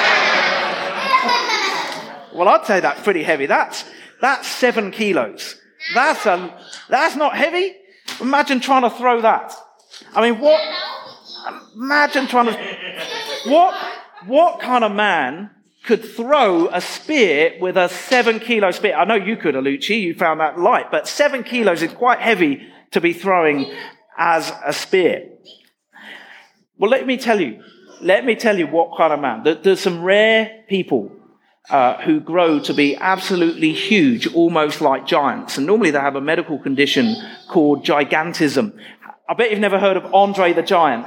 Well, 2.39 2.47
I'd 2.47 2.65
say 2.65 2.79
that's 2.79 3.01
pretty 3.01 3.23
heavy. 3.23 3.47
That's, 3.47 3.83
that's 4.21 4.47
seven 4.47 4.91
kilos. 4.91 5.59
That's 5.93 6.25
a, 6.25 6.57
that's 6.87 7.17
not 7.17 7.35
heavy. 7.35 7.75
Imagine 8.21 8.61
trying 8.61 8.83
to 8.83 8.89
throw 8.89 9.19
that. 9.21 9.53
I 10.15 10.21
mean, 10.21 10.39
what, 10.39 10.61
imagine 11.75 12.27
trying 12.27 12.45
to, 12.45 13.49
what, 13.49 13.75
what 14.25 14.61
kind 14.61 14.85
of 14.85 14.93
man 14.93 15.49
could 15.83 16.05
throw 16.05 16.69
a 16.69 16.79
spear 16.79 17.55
with 17.59 17.75
a 17.75 17.89
seven 17.89 18.39
kilo 18.39 18.71
spear? 18.71 18.95
I 18.95 19.03
know 19.03 19.15
you 19.15 19.35
could, 19.35 19.55
Alucci. 19.55 19.99
You 19.99 20.13
found 20.13 20.39
that 20.39 20.57
light, 20.57 20.91
but 20.91 21.09
seven 21.09 21.43
kilos 21.43 21.81
is 21.81 21.91
quite 21.91 22.19
heavy 22.19 22.67
to 22.91 23.01
be 23.01 23.11
throwing 23.11 23.69
as 24.19 24.51
a 24.65 24.73
spear. 24.73 25.29
Well, 26.77 26.91
let 26.91 27.07
me 27.07 27.17
tell 27.17 27.39
you, 27.39 27.63
let 28.01 28.25
me 28.25 28.35
tell 28.35 28.59
you 28.59 28.67
what 28.67 28.95
kind 28.97 29.13
of 29.13 29.19
man. 29.19 29.43
There's 29.63 29.79
some 29.79 30.03
rare 30.03 30.63
people 30.67 31.11
uh, 31.69 32.01
who 32.01 32.19
grow 32.19 32.59
to 32.59 32.73
be 32.73 32.95
absolutely 32.97 33.73
huge, 33.73 34.27
almost 34.27 34.81
like 34.81 35.07
giants. 35.07 35.57
And 35.57 35.65
normally 35.65 35.91
they 35.91 35.99
have 35.99 36.15
a 36.15 36.21
medical 36.21 36.59
condition 36.59 37.15
called 37.47 37.85
gigantism. 37.85 38.77
I 39.27 39.33
bet 39.35 39.51
you've 39.51 39.59
never 39.59 39.79
heard 39.79 39.97
of 39.97 40.13
Andre 40.13 40.53
the 40.53 40.63
Giant. 40.63 41.05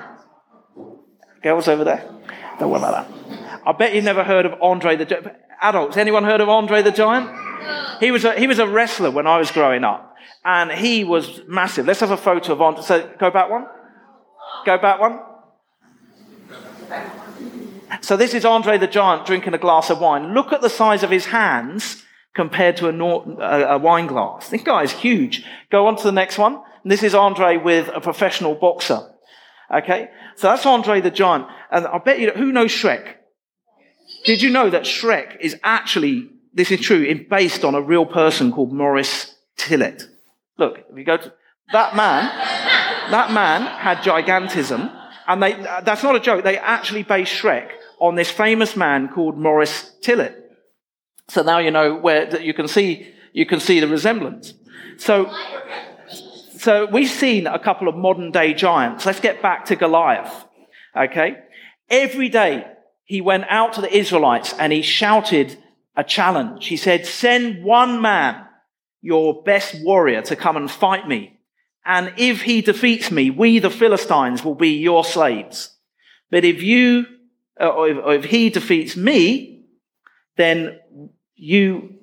Girls 1.42 1.68
over 1.68 1.84
there? 1.84 2.08
Don't 2.58 2.70
worry 2.70 2.78
about 2.78 3.08
that. 3.08 3.60
I 3.66 3.72
bet 3.72 3.94
you've 3.94 4.04
never 4.04 4.24
heard 4.24 4.46
of 4.46 4.54
Andre 4.62 4.96
the 4.96 5.04
Giant. 5.04 5.26
Adults, 5.60 5.96
anyone 5.96 6.24
heard 6.24 6.40
of 6.40 6.48
Andre 6.48 6.82
the 6.82 6.92
Giant? 6.92 7.30
He 8.00 8.10
was 8.10 8.24
a, 8.24 8.38
he 8.38 8.46
was 8.46 8.58
a 8.58 8.66
wrestler 8.66 9.10
when 9.10 9.26
I 9.26 9.38
was 9.38 9.50
growing 9.50 9.84
up. 9.84 10.11
And 10.44 10.72
he 10.72 11.04
was 11.04 11.40
massive. 11.46 11.86
Let's 11.86 12.00
have 12.00 12.10
a 12.10 12.16
photo 12.16 12.52
of 12.52 12.62
Andre. 12.62 12.82
So 12.82 13.10
go 13.18 13.30
back 13.30 13.48
one. 13.50 13.66
Go 14.66 14.78
back 14.78 15.00
one. 15.00 15.20
So 18.00 18.16
this 18.16 18.34
is 18.34 18.44
Andre 18.44 18.78
the 18.78 18.86
Giant 18.86 19.26
drinking 19.26 19.54
a 19.54 19.58
glass 19.58 19.90
of 19.90 20.00
wine. 20.00 20.34
Look 20.34 20.52
at 20.52 20.60
the 20.60 20.70
size 20.70 21.02
of 21.02 21.10
his 21.10 21.26
hands 21.26 22.04
compared 22.34 22.76
to 22.78 22.88
a, 22.88 22.92
nor- 22.92 23.24
a, 23.40 23.74
a 23.74 23.78
wine 23.78 24.06
glass. 24.06 24.48
This 24.48 24.62
guy 24.62 24.82
is 24.82 24.92
huge. 24.92 25.44
Go 25.70 25.86
on 25.86 25.96
to 25.96 26.02
the 26.02 26.12
next 26.12 26.38
one. 26.38 26.54
And 26.82 26.90
this 26.90 27.02
is 27.02 27.14
Andre 27.14 27.58
with 27.58 27.88
a 27.88 28.00
professional 28.00 28.54
boxer. 28.54 29.08
Okay? 29.72 30.08
So 30.36 30.48
that's 30.48 30.66
Andre 30.66 31.00
the 31.00 31.10
Giant. 31.10 31.46
And 31.70 31.86
I 31.86 31.98
bet 31.98 32.18
you, 32.18 32.30
who 32.30 32.50
knows 32.50 32.72
Shrek? 32.72 33.14
Did 34.24 34.42
you 34.42 34.50
know 34.50 34.70
that 34.70 34.82
Shrek 34.82 35.40
is 35.40 35.56
actually, 35.62 36.30
this 36.52 36.70
is 36.70 36.80
true, 36.80 37.24
based 37.28 37.64
on 37.64 37.74
a 37.74 37.80
real 37.80 38.06
person 38.06 38.50
called 38.52 38.72
Maurice 38.72 39.34
Tillet? 39.56 40.08
Look, 40.58 40.78
if 40.90 40.96
you 40.96 41.04
go 41.04 41.16
to, 41.16 41.32
that 41.72 41.96
man, 41.96 42.24
that 43.10 43.32
man 43.32 43.62
had 43.62 43.98
gigantism, 43.98 44.94
and 45.26 45.42
they, 45.42 45.52
that's 45.84 46.02
not 46.02 46.16
a 46.16 46.20
joke, 46.20 46.44
they 46.44 46.58
actually 46.58 47.02
based 47.02 47.32
Shrek 47.32 47.70
on 48.00 48.16
this 48.16 48.30
famous 48.30 48.76
man 48.76 49.08
called 49.08 49.38
Maurice 49.38 49.92
Tillet. 50.02 50.36
So 51.28 51.42
now 51.42 51.58
you 51.58 51.70
know 51.70 51.94
where, 51.96 52.40
you 52.40 52.52
can 52.52 52.68
see, 52.68 53.08
you 53.32 53.46
can 53.46 53.60
see 53.60 53.80
the 53.80 53.88
resemblance. 53.88 54.54
So, 54.98 55.32
so 56.58 56.86
we've 56.86 57.08
seen 57.08 57.46
a 57.46 57.58
couple 57.58 57.88
of 57.88 57.96
modern 57.96 58.30
day 58.30 58.54
giants. 58.54 59.06
Let's 59.06 59.20
get 59.20 59.40
back 59.40 59.66
to 59.66 59.76
Goliath. 59.76 60.44
Okay? 60.96 61.36
Every 61.88 62.28
day 62.28 62.66
he 63.04 63.20
went 63.20 63.44
out 63.48 63.72
to 63.74 63.80
the 63.80 63.96
Israelites 63.96 64.52
and 64.58 64.72
he 64.72 64.82
shouted 64.82 65.56
a 65.96 66.04
challenge. 66.04 66.66
He 66.66 66.76
said, 66.76 67.06
send 67.06 67.64
one 67.64 68.00
man, 68.00 68.44
your 69.02 69.42
best 69.42 69.74
warrior, 69.82 70.22
to 70.22 70.36
come 70.36 70.56
and 70.56 70.70
fight 70.70 71.06
me. 71.06 71.38
And 71.84 72.14
if 72.16 72.42
he 72.42 72.62
defeats 72.62 73.10
me, 73.10 73.30
we, 73.30 73.58
the 73.58 73.68
Philistines, 73.68 74.44
will 74.44 74.54
be 74.54 74.78
your 74.78 75.04
slaves. 75.04 75.76
But 76.30 76.44
if 76.44 76.62
you, 76.62 77.06
uh, 77.60 77.68
or 77.68 77.88
if, 77.88 77.96
or 77.98 78.14
if 78.14 78.24
he 78.24 78.48
defeats 78.48 78.96
me, 78.96 79.64
then 80.36 80.78
you, 81.34 81.94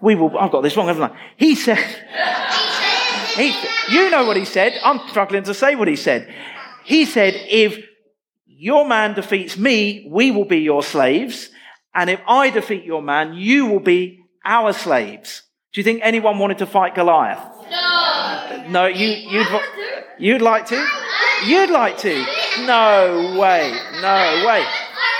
we 0.00 0.14
will, 0.14 0.36
I've 0.38 0.52
got 0.52 0.60
this 0.60 0.76
wrong, 0.76 0.88
haven't 0.88 1.10
I? 1.10 1.18
He 1.36 1.54
said, 1.54 1.78
he, 3.36 3.54
you 3.88 4.10
know 4.10 4.26
what 4.26 4.36
he 4.36 4.44
said. 4.44 4.78
I'm 4.84 5.00
struggling 5.08 5.44
to 5.44 5.54
say 5.54 5.74
what 5.74 5.88
he 5.88 5.96
said. 5.96 6.32
He 6.84 7.06
said, 7.06 7.34
if 7.48 7.82
your 8.46 8.86
man 8.86 9.14
defeats 9.14 9.56
me, 9.56 10.06
we 10.10 10.30
will 10.30 10.44
be 10.44 10.58
your 10.58 10.82
slaves. 10.82 11.48
And 11.94 12.10
if 12.10 12.20
I 12.28 12.50
defeat 12.50 12.84
your 12.84 13.02
man, 13.02 13.32
you 13.32 13.66
will 13.66 13.80
be 13.80 14.20
our 14.44 14.74
slaves. 14.74 15.42
Do 15.76 15.80
you 15.80 15.84
think 15.84 16.00
anyone 16.02 16.38
wanted 16.38 16.56
to 16.58 16.66
fight 16.66 16.94
Goliath? 16.94 17.38
No. 17.70 18.64
No, 18.66 18.86
you, 18.86 19.08
you'd, 19.08 19.46
you'd 20.18 20.40
like 20.40 20.64
to? 20.68 20.86
You'd 21.44 21.68
like 21.68 21.98
to? 21.98 22.14
No 22.60 23.36
way. 23.38 23.78
No 24.00 24.44
way. 24.46 24.64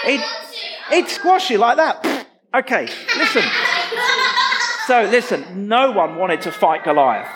He'd, 0.07 0.23
he'd 0.89 1.09
squash 1.09 1.51
you 1.51 1.59
like 1.59 1.77
that. 1.77 2.27
Okay, 2.55 2.89
listen. 3.19 3.43
So 4.87 5.03
listen, 5.03 5.69
no 5.69 5.91
one 5.91 6.17
wanted 6.17 6.41
to 6.41 6.53
fight 6.53 6.85
Goliath. 6.85 7.29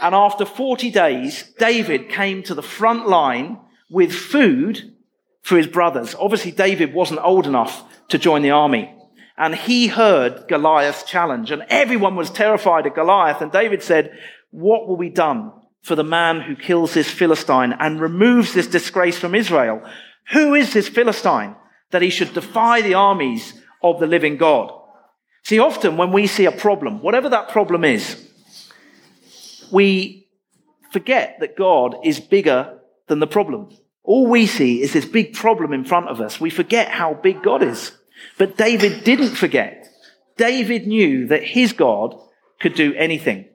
And 0.00 0.12
after 0.12 0.44
40 0.44 0.90
days, 0.90 1.44
David 1.60 2.08
came 2.08 2.42
to 2.42 2.54
the 2.54 2.64
front 2.64 3.08
line 3.08 3.60
with 3.88 4.12
food 4.12 4.92
for 5.42 5.56
his 5.56 5.68
brothers. 5.68 6.16
Obviously, 6.18 6.50
David 6.50 6.92
wasn't 6.92 7.20
old 7.22 7.46
enough 7.46 7.84
to 8.08 8.18
join 8.18 8.42
the 8.42 8.50
army. 8.50 8.92
And 9.38 9.54
he 9.54 9.88
heard 9.88 10.48
Goliath's 10.48 11.02
challenge 11.02 11.50
and 11.50 11.64
everyone 11.68 12.16
was 12.16 12.30
terrified 12.30 12.86
of 12.86 12.94
Goliath. 12.94 13.42
And 13.42 13.52
David 13.52 13.82
said, 13.82 14.18
what 14.50 14.88
will 14.88 14.96
be 14.96 15.10
done 15.10 15.52
for 15.82 15.94
the 15.94 16.04
man 16.04 16.40
who 16.40 16.56
kills 16.56 16.94
this 16.94 17.10
Philistine 17.10 17.74
and 17.78 18.00
removes 18.00 18.54
this 18.54 18.66
disgrace 18.66 19.18
from 19.18 19.34
Israel? 19.34 19.82
Who 20.32 20.54
is 20.54 20.72
this 20.72 20.88
Philistine 20.88 21.54
that 21.90 22.02
he 22.02 22.10
should 22.10 22.32
defy 22.32 22.80
the 22.80 22.94
armies 22.94 23.60
of 23.82 24.00
the 24.00 24.06
living 24.06 24.38
God? 24.38 24.72
See, 25.44 25.58
often 25.58 25.96
when 25.96 26.12
we 26.12 26.26
see 26.26 26.46
a 26.46 26.52
problem, 26.52 27.02
whatever 27.02 27.28
that 27.28 27.50
problem 27.50 27.84
is, 27.84 28.28
we 29.70 30.28
forget 30.90 31.36
that 31.40 31.56
God 31.56 31.96
is 32.04 32.18
bigger 32.18 32.78
than 33.06 33.20
the 33.20 33.26
problem. 33.26 33.68
All 34.02 34.26
we 34.26 34.46
see 34.46 34.82
is 34.82 34.92
this 34.92 35.04
big 35.04 35.34
problem 35.34 35.72
in 35.72 35.84
front 35.84 36.08
of 36.08 36.20
us. 36.20 36.40
We 36.40 36.50
forget 36.50 36.88
how 36.88 37.14
big 37.14 37.42
God 37.42 37.62
is. 37.62 37.92
But 38.38 38.56
David 38.56 39.04
didn't 39.04 39.36
forget. 39.36 39.88
David 40.36 40.86
knew 40.86 41.26
that 41.28 41.42
his 41.42 41.72
God 41.72 42.14
could 42.60 42.74
do 42.74 42.94
anything. 42.94 43.46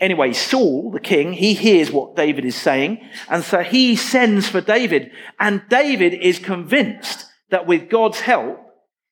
Anyway, 0.00 0.32
Saul, 0.32 0.90
the 0.90 1.00
king, 1.00 1.32
he 1.32 1.54
hears 1.54 1.92
what 1.92 2.16
David 2.16 2.44
is 2.44 2.56
saying, 2.56 3.00
and 3.28 3.44
so 3.44 3.60
he 3.60 3.94
sends 3.94 4.48
for 4.48 4.60
David. 4.60 5.12
And 5.38 5.62
David 5.68 6.14
is 6.14 6.40
convinced 6.40 7.26
that 7.50 7.66
with 7.68 7.88
God's 7.88 8.20
help, 8.20 8.58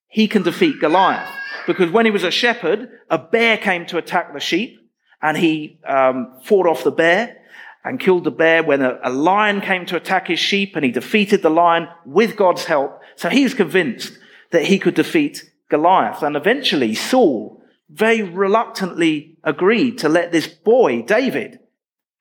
he 0.08 0.26
can 0.26 0.42
defeat 0.42 0.80
Goliath. 0.80 1.28
Because 1.66 1.92
when 1.92 2.06
he 2.06 2.10
was 2.10 2.24
a 2.24 2.30
shepherd, 2.32 2.90
a 3.08 3.18
bear 3.18 3.56
came 3.56 3.86
to 3.86 3.98
attack 3.98 4.32
the 4.32 4.40
sheep, 4.40 4.78
and 5.22 5.36
he 5.36 5.78
um, 5.86 6.40
fought 6.42 6.66
off 6.66 6.82
the 6.82 6.90
bear 6.90 7.36
and 7.84 8.00
killed 8.00 8.24
the 8.24 8.32
bear. 8.32 8.64
When 8.64 8.82
a, 8.82 8.98
a 9.04 9.10
lion 9.10 9.60
came 9.60 9.86
to 9.86 9.96
attack 9.96 10.26
his 10.26 10.40
sheep, 10.40 10.74
and 10.74 10.84
he 10.84 10.90
defeated 10.90 11.42
the 11.42 11.50
lion 11.50 11.86
with 12.04 12.34
God's 12.34 12.64
help. 12.64 13.00
So 13.14 13.28
he 13.28 13.44
was 13.44 13.54
convinced 13.54 14.18
that 14.50 14.66
he 14.66 14.78
could 14.78 14.94
defeat 14.94 15.50
Goliath. 15.68 16.22
And 16.22 16.36
eventually, 16.36 16.94
Saul 16.94 17.62
very 17.88 18.22
reluctantly 18.22 19.36
agreed 19.42 19.98
to 19.98 20.08
let 20.08 20.32
this 20.32 20.46
boy, 20.46 21.02
David, 21.02 21.60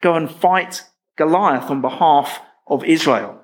go 0.01 0.15
and 0.15 0.29
fight 0.29 0.83
Goliath 1.17 1.69
on 1.69 1.81
behalf 1.81 2.39
of 2.67 2.83
Israel. 2.83 3.41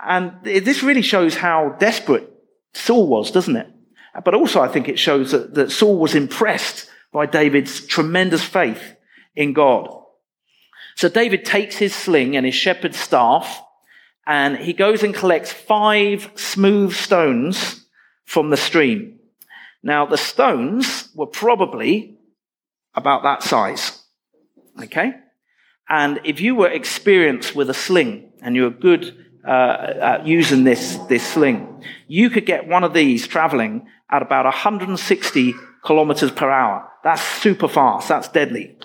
And 0.00 0.32
this 0.44 0.82
really 0.82 1.02
shows 1.02 1.36
how 1.36 1.76
desperate 1.78 2.30
Saul 2.74 3.06
was, 3.08 3.30
doesn't 3.30 3.56
it? 3.56 3.68
But 4.24 4.34
also, 4.34 4.60
I 4.60 4.68
think 4.68 4.88
it 4.88 4.98
shows 4.98 5.32
that, 5.32 5.54
that 5.54 5.72
Saul 5.72 5.98
was 5.98 6.14
impressed 6.14 6.90
by 7.12 7.26
David's 7.26 7.86
tremendous 7.86 8.44
faith 8.44 8.96
in 9.34 9.52
God. 9.52 9.88
So 10.96 11.08
David 11.08 11.44
takes 11.44 11.76
his 11.76 11.94
sling 11.94 12.36
and 12.36 12.44
his 12.44 12.54
shepherd's 12.54 12.98
staff, 12.98 13.62
and 14.28 14.58
he 14.58 14.74
goes 14.74 15.02
and 15.02 15.14
collects 15.14 15.50
five 15.50 16.30
smooth 16.34 16.92
stones 16.92 17.86
from 18.26 18.50
the 18.50 18.56
stream. 18.58 19.18
Now, 19.82 20.04
the 20.04 20.18
stones 20.18 21.08
were 21.14 21.26
probably 21.26 22.18
about 22.94 23.22
that 23.22 23.42
size. 23.42 24.04
Okay? 24.82 25.14
And 25.88 26.20
if 26.24 26.42
you 26.42 26.54
were 26.54 26.68
experienced 26.68 27.56
with 27.56 27.70
a 27.70 27.74
sling 27.74 28.30
and 28.42 28.54
you 28.54 28.64
were 28.64 28.70
good 28.70 29.24
uh, 29.48 30.20
using 30.24 30.64
this, 30.64 30.96
this 31.08 31.26
sling. 31.26 31.82
You 32.06 32.28
could 32.28 32.44
get 32.44 32.68
one 32.68 32.84
of 32.84 32.92
these 32.92 33.26
traveling 33.26 33.88
at 34.10 34.20
about 34.20 34.44
160 34.44 35.54
kilometers 35.82 36.30
per 36.32 36.50
hour. 36.50 36.86
That's 37.02 37.22
super 37.22 37.68
fast. 37.68 38.08
That's 38.08 38.28
deadly. 38.28 38.76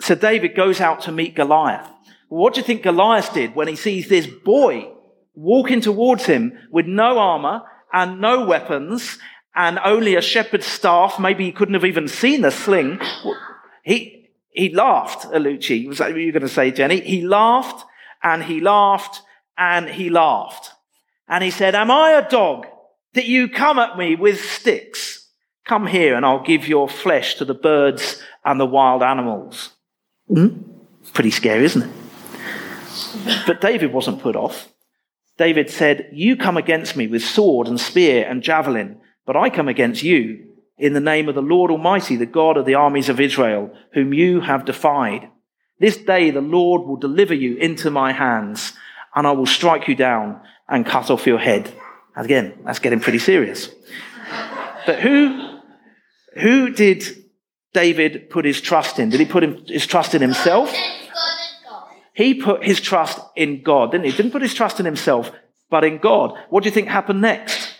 So 0.00 0.16
David 0.16 0.56
goes 0.56 0.80
out 0.80 1.02
to 1.02 1.12
meet 1.12 1.36
Goliath. 1.36 1.88
What 2.28 2.54
do 2.54 2.60
you 2.60 2.66
think 2.66 2.82
Goliath 2.82 3.32
did 3.32 3.54
when 3.54 3.68
he 3.68 3.76
sees 3.76 4.08
this 4.08 4.26
boy 4.26 4.90
walking 5.34 5.80
towards 5.80 6.26
him 6.26 6.52
with 6.70 6.86
no 6.86 7.18
armor 7.18 7.62
and 7.92 8.20
no 8.20 8.44
weapons 8.44 9.18
and 9.54 9.78
only 9.84 10.16
a 10.16 10.22
shepherd's 10.22 10.66
staff? 10.66 11.18
Maybe 11.18 11.44
he 11.44 11.52
couldn't 11.52 11.74
have 11.74 11.84
even 11.84 12.08
seen 12.08 12.40
the 12.40 12.50
sling. 12.50 13.00
He, 13.82 14.30
he 14.50 14.74
laughed, 14.74 15.26
Alucci. 15.30 15.86
Was 15.86 15.98
that 15.98 16.12
what 16.12 16.20
you 16.20 16.26
were 16.26 16.32
going 16.32 16.42
to 16.42 16.48
say, 16.48 16.70
Jenny? 16.70 17.00
He 17.00 17.22
laughed 17.22 17.84
and 18.22 18.42
he 18.42 18.60
laughed 18.60 19.22
and 19.56 19.88
he 19.88 20.10
laughed. 20.10 20.70
And 21.28 21.44
he 21.44 21.50
said, 21.50 21.74
am 21.74 21.90
I 21.90 22.12
a 22.12 22.28
dog 22.28 22.66
that 23.14 23.26
you 23.26 23.48
come 23.48 23.78
at 23.78 23.96
me 23.96 24.16
with 24.16 24.40
sticks? 24.44 25.28
Come 25.64 25.86
here 25.86 26.14
and 26.14 26.26
I'll 26.26 26.42
give 26.42 26.68
your 26.68 26.88
flesh 26.88 27.36
to 27.36 27.44
the 27.44 27.54
birds 27.54 28.22
and 28.44 28.60
the 28.60 28.66
wild 28.66 29.02
animals. 29.02 29.70
Hmm? 30.28 30.48
Pretty 31.12 31.30
scary, 31.30 31.64
isn't 31.64 31.82
it? 31.82 32.03
But 33.46 33.60
David 33.60 33.92
wasn't 33.92 34.22
put 34.22 34.36
off. 34.36 34.68
David 35.36 35.70
said, 35.70 36.08
You 36.12 36.36
come 36.36 36.56
against 36.56 36.96
me 36.96 37.06
with 37.06 37.24
sword 37.24 37.66
and 37.66 37.80
spear 37.80 38.26
and 38.28 38.42
javelin, 38.42 39.00
but 39.26 39.36
I 39.36 39.50
come 39.50 39.68
against 39.68 40.02
you 40.02 40.46
in 40.78 40.92
the 40.92 41.00
name 41.00 41.28
of 41.28 41.34
the 41.34 41.42
Lord 41.42 41.70
Almighty, 41.70 42.16
the 42.16 42.26
God 42.26 42.56
of 42.56 42.66
the 42.66 42.74
armies 42.74 43.08
of 43.08 43.20
Israel, 43.20 43.70
whom 43.92 44.12
you 44.12 44.40
have 44.40 44.64
defied. 44.64 45.28
This 45.78 45.96
day 45.96 46.30
the 46.30 46.40
Lord 46.40 46.82
will 46.82 46.96
deliver 46.96 47.34
you 47.34 47.56
into 47.56 47.90
my 47.90 48.12
hands, 48.12 48.72
and 49.14 49.26
I 49.26 49.32
will 49.32 49.46
strike 49.46 49.88
you 49.88 49.94
down 49.94 50.40
and 50.68 50.86
cut 50.86 51.10
off 51.10 51.26
your 51.26 51.38
head. 51.38 51.72
Again, 52.16 52.58
that's 52.64 52.78
getting 52.78 53.00
pretty 53.00 53.18
serious. 53.18 53.70
But 54.86 55.00
who, 55.00 55.58
who 56.36 56.70
did 56.70 57.04
David 57.72 58.30
put 58.30 58.44
his 58.44 58.60
trust 58.60 58.98
in? 58.98 59.10
Did 59.10 59.20
he 59.20 59.26
put 59.26 59.68
his 59.68 59.86
trust 59.86 60.14
in 60.14 60.22
himself? 60.22 60.72
He 62.14 62.34
put 62.34 62.64
his 62.64 62.80
trust 62.80 63.18
in 63.34 63.62
God, 63.62 63.90
didn't 63.90 64.06
he? 64.06 64.12
Didn't 64.12 64.30
put 64.30 64.40
his 64.40 64.54
trust 64.54 64.78
in 64.78 64.86
himself, 64.86 65.32
but 65.68 65.82
in 65.82 65.98
God. 65.98 66.38
What 66.48 66.62
do 66.62 66.68
you 66.68 66.74
think 66.74 66.88
happened 66.88 67.20
next? 67.20 67.74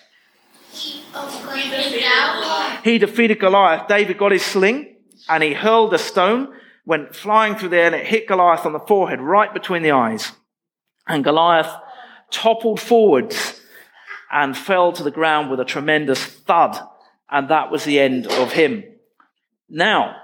He 2.83 2.99
defeated 2.99 3.38
Goliath. 3.38 3.87
David 3.87 4.19
got 4.19 4.33
his 4.33 4.45
sling 4.45 4.97
and 5.29 5.43
he 5.43 5.55
hurled 5.55 5.95
a 5.95 5.99
stone, 5.99 6.53
went 6.85 7.14
flying 7.14 7.55
through 7.55 7.69
there 7.69 7.87
and 7.87 7.95
it 7.95 8.07
hit 8.07 8.26
Goliath 8.26 8.67
on 8.67 8.73
the 8.73 8.81
forehead, 8.81 9.21
right 9.21 9.55
between 9.55 9.83
the 9.83 9.93
eyes. 9.93 10.33
And 11.07 11.23
Goliath 11.23 11.73
toppled 12.33 12.81
forwards 12.81 13.61
and 14.33 14.57
fell 14.57 14.93
to 14.93 15.05
the 15.05 15.12
ground 15.12 15.49
with 15.49 15.61
a 15.61 15.64
tremendous 15.64 16.25
thud. 16.25 16.76
And 17.31 17.49
that 17.50 17.71
was 17.71 17.85
the 17.85 18.00
end 18.00 18.26
of 18.26 18.53
him. 18.53 18.83
Now, 19.69 20.17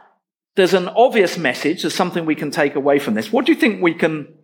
there's 0.56 0.74
an 0.74 0.88
obvious 0.88 1.38
message. 1.38 1.82
There's 1.82 1.94
something 1.94 2.26
we 2.26 2.34
can 2.34 2.50
take 2.50 2.74
away 2.74 2.98
from 2.98 3.14
this. 3.14 3.32
What 3.32 3.46
do 3.46 3.52
you 3.52 3.58
think 3.58 3.82
we 3.82 3.94
can 3.94 4.34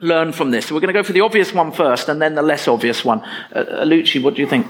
learn 0.00 0.32
from 0.32 0.50
this? 0.50 0.66
So 0.66 0.74
we're 0.74 0.80
going 0.80 0.94
to 0.94 0.98
go 0.98 1.02
for 1.02 1.12
the 1.12 1.22
obvious 1.22 1.52
one 1.52 1.72
first 1.72 2.08
and 2.08 2.20
then 2.20 2.34
the 2.34 2.42
less 2.42 2.68
obvious 2.68 3.04
one. 3.04 3.20
Uh, 3.54 3.84
Alucci, 3.84 4.22
what 4.22 4.34
do 4.34 4.42
you 4.42 4.48
think? 4.48 4.66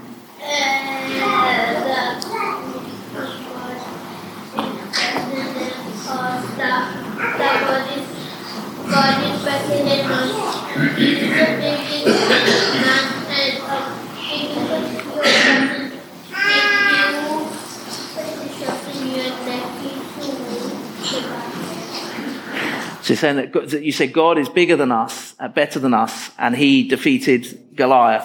So 23.10 23.16
saying 23.16 23.50
that, 23.52 23.82
you 23.82 23.90
say 23.90 24.06
God 24.06 24.38
is 24.38 24.48
bigger 24.48 24.76
than 24.76 24.92
us, 24.92 25.34
uh, 25.40 25.48
better 25.48 25.80
than 25.80 25.94
us, 25.94 26.30
and 26.38 26.54
he 26.54 26.86
defeated 26.86 27.74
Goliath. 27.74 28.24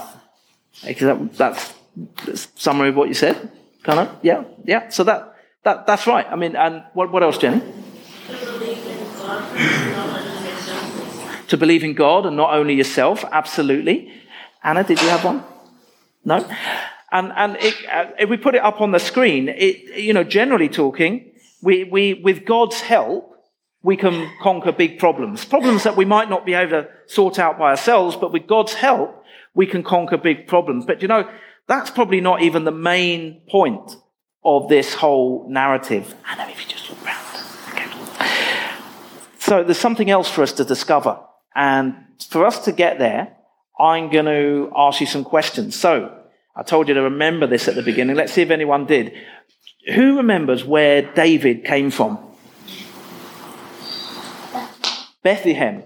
That, 0.84 1.34
that's, 1.34 1.74
that's 2.24 2.48
summary 2.54 2.90
of 2.90 2.96
what 2.96 3.08
you 3.08 3.16
said, 3.16 3.52
kind 3.82 4.00
of. 4.00 4.16
Yeah, 4.22 4.44
yeah. 4.64 4.90
So 4.90 5.04
that, 5.06 5.36
that 5.64 5.88
that's 5.88 6.06
right. 6.06 6.28
I 6.30 6.36
mean, 6.36 6.56
and 6.56 6.84
what, 6.94 7.12
what 7.12 7.24
else, 7.24 7.40
Jenny? 7.40 7.64
to 11.48 11.58
believe 11.58 11.84
in 11.84 11.96
God 11.96 12.28
and 12.28 12.38
not 12.38 12.54
only 12.54 12.76
yourself, 12.76 13.26
absolutely. 13.32 14.14
Anna, 14.64 14.84
did 14.84 15.02
you 15.02 15.10
have 15.10 15.26
one? 15.26 15.44
No? 16.24 16.48
And, 17.12 17.32
and 17.36 17.58
it, 17.58 17.76
uh, 17.92 18.12
if 18.20 18.30
we 18.30 18.38
put 18.38 18.54
it 18.54 18.62
up 18.62 18.82
on 18.82 18.92
the 18.92 19.00
screen, 19.00 19.50
it, 19.50 19.98
you 19.98 20.14
know, 20.14 20.24
generally 20.24 20.70
talking, 20.70 21.32
we, 21.64 21.86
we, 21.86 22.14
with 22.14 22.46
God's 22.46 22.82
help, 22.82 23.35
we 23.86 23.96
can 23.96 24.28
conquer 24.42 24.72
big 24.72 24.98
problems. 24.98 25.46
Problems 25.46 25.84
that 25.84 25.96
we 25.96 26.06
might 26.06 26.28
not 26.28 26.44
be 26.44 26.56
able 26.56 26.72
to 26.72 26.90
sort 27.06 27.38
out 27.38 27.60
by 27.60 27.70
ourselves, 27.70 28.16
but 28.16 28.34
with 28.34 28.48
God's 28.48 28.74
help, 28.74 29.24
we 29.54 29.68
can 29.68 29.84
conquer 29.84 30.18
big 30.18 30.48
problems. 30.48 30.86
But 30.86 31.04
you 31.04 31.08
know, 31.08 31.30
that's 31.68 31.92
probably 31.92 32.20
not 32.20 32.42
even 32.42 32.64
the 32.64 32.72
main 32.72 33.42
point 33.48 33.96
of 34.44 34.70
this 34.70 34.96
whole 34.96 35.48
narrative. 35.50 36.16
I 36.26 36.36
know 36.36 36.50
if 36.50 36.64
you 36.64 36.68
just 36.68 36.90
look. 36.90 36.98
Okay. 37.70 37.88
So 39.38 39.64
there's 39.64 39.78
something 39.78 40.10
else 40.10 40.32
for 40.32 40.42
us 40.42 40.54
to 40.54 40.66
discover. 40.66 41.20
And 41.56 41.94
for 42.28 42.44
us 42.44 42.66
to 42.66 42.72
get 42.72 42.98
there, 42.98 43.38
I'm 43.80 44.10
going 44.10 44.26
to 44.26 44.72
ask 44.76 45.00
you 45.00 45.06
some 45.06 45.24
questions. 45.24 45.76
So 45.76 46.24
I 46.56 46.64
told 46.64 46.88
you 46.88 46.96
to 46.96 47.04
remember 47.04 47.46
this 47.46 47.68
at 47.68 47.76
the 47.76 47.84
beginning. 47.84 48.16
Let's 48.16 48.34
see 48.34 48.42
if 48.42 48.50
anyone 48.50 48.88
did. 48.88 49.14
Who 49.94 50.18
remembers 50.18 50.66
where 50.66 51.04
David 51.14 51.66
came 51.66 51.92
from? 51.92 52.35
Bethlehem. 55.26 55.82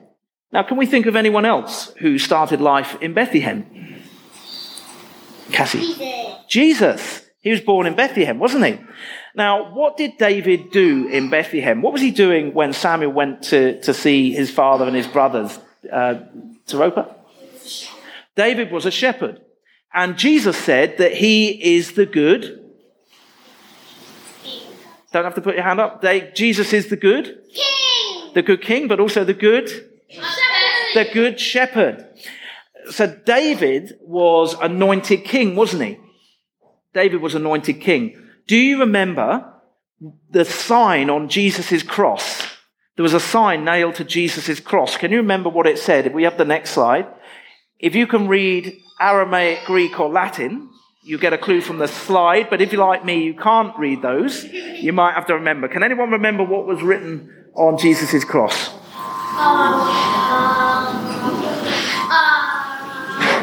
Now, 0.51 0.63
can 0.63 0.75
we 0.75 0.85
think 0.85 1.05
of 1.05 1.15
anyone 1.15 1.45
else 1.45 1.93
who 1.99 2.19
started 2.19 2.59
life 2.59 3.01
in 3.01 3.13
Bethlehem? 3.13 3.65
Cassie. 5.53 5.79
Jesus. 5.79 6.35
Jesus. 6.49 7.25
He 7.39 7.51
was 7.51 7.61
born 7.61 7.87
in 7.87 7.95
Bethlehem, 7.95 8.37
wasn't 8.37 8.65
he? 8.65 8.77
Now, 9.33 9.73
what 9.73 9.95
did 9.95 10.17
David 10.17 10.71
do 10.71 11.07
in 11.07 11.29
Bethlehem? 11.29 11.81
What 11.81 11.93
was 11.93 12.01
he 12.01 12.11
doing 12.11 12.53
when 12.53 12.73
Samuel 12.73 13.13
went 13.13 13.43
to, 13.43 13.79
to 13.79 13.93
see 13.93 14.33
his 14.33 14.51
father 14.51 14.85
and 14.85 14.93
his 14.93 15.07
brothers? 15.07 15.57
Uh, 15.89 16.15
Taropa? 16.67 17.15
David 18.35 18.73
was 18.73 18.85
a 18.85 18.91
shepherd. 18.91 19.39
And 19.93 20.17
Jesus 20.17 20.57
said 20.57 20.97
that 20.97 21.13
he 21.13 21.77
is 21.77 21.93
the 21.93 22.05
good. 22.05 22.59
Don't 25.13 25.23
have 25.23 25.35
to 25.35 25.41
put 25.41 25.55
your 25.55 25.63
hand 25.63 25.79
up. 25.79 26.01
They, 26.01 26.29
Jesus 26.35 26.73
is 26.73 26.89
the 26.89 26.97
good. 26.97 27.39
King. 27.53 27.78
The 28.33 28.41
good 28.41 28.61
king, 28.61 28.87
but 28.87 28.99
also 28.99 29.23
the 29.23 29.33
good. 29.33 29.69
Shepherd. 30.09 30.93
The 30.93 31.09
good 31.13 31.39
shepherd. 31.39 32.05
So 32.89 33.07
David 33.25 33.99
was 34.01 34.55
anointed 34.55 35.23
king, 35.23 35.55
wasn't 35.55 35.83
he? 35.83 35.99
David 36.93 37.21
was 37.21 37.35
anointed 37.35 37.81
king. 37.81 38.15
Do 38.47 38.57
you 38.57 38.79
remember 38.79 39.53
the 40.31 40.45
sign 40.45 41.09
on 41.09 41.29
Jesus' 41.29 41.83
cross? 41.83 42.47
There 42.95 43.03
was 43.03 43.13
a 43.13 43.19
sign 43.19 43.63
nailed 43.63 43.95
to 43.95 44.03
Jesus' 44.03 44.59
cross. 44.59 44.97
Can 44.97 45.11
you 45.11 45.17
remember 45.17 45.49
what 45.49 45.67
it 45.67 45.77
said? 45.77 46.07
If 46.07 46.13
we 46.13 46.23
have 46.23 46.37
the 46.37 46.45
next 46.45 46.71
slide. 46.71 47.07
If 47.79 47.95
you 47.95 48.07
can 48.07 48.27
read 48.27 48.77
Aramaic, 48.99 49.65
Greek, 49.65 49.99
or 49.99 50.09
Latin, 50.09 50.68
you 51.09 51.17
get 51.17 51.33
a 51.33 51.39
clue 51.39 51.59
from 51.59 51.79
the 51.79 51.87
slide. 51.87 52.51
But 52.51 52.61
if 52.61 52.71
you're 52.71 52.85
like 52.85 53.03
me, 53.03 53.23
you 53.23 53.33
can't 53.33 53.75
read 53.79 54.03
those, 54.03 54.43
you 54.43 54.93
might 54.93 55.15
have 55.15 55.25
to 55.25 55.33
remember. 55.33 55.67
Can 55.67 55.81
anyone 55.81 56.11
remember 56.11 56.43
what 56.43 56.67
was 56.67 56.83
written 56.83 57.47
on 57.55 57.79
Jesus' 57.79 58.23
cross? 58.23 58.69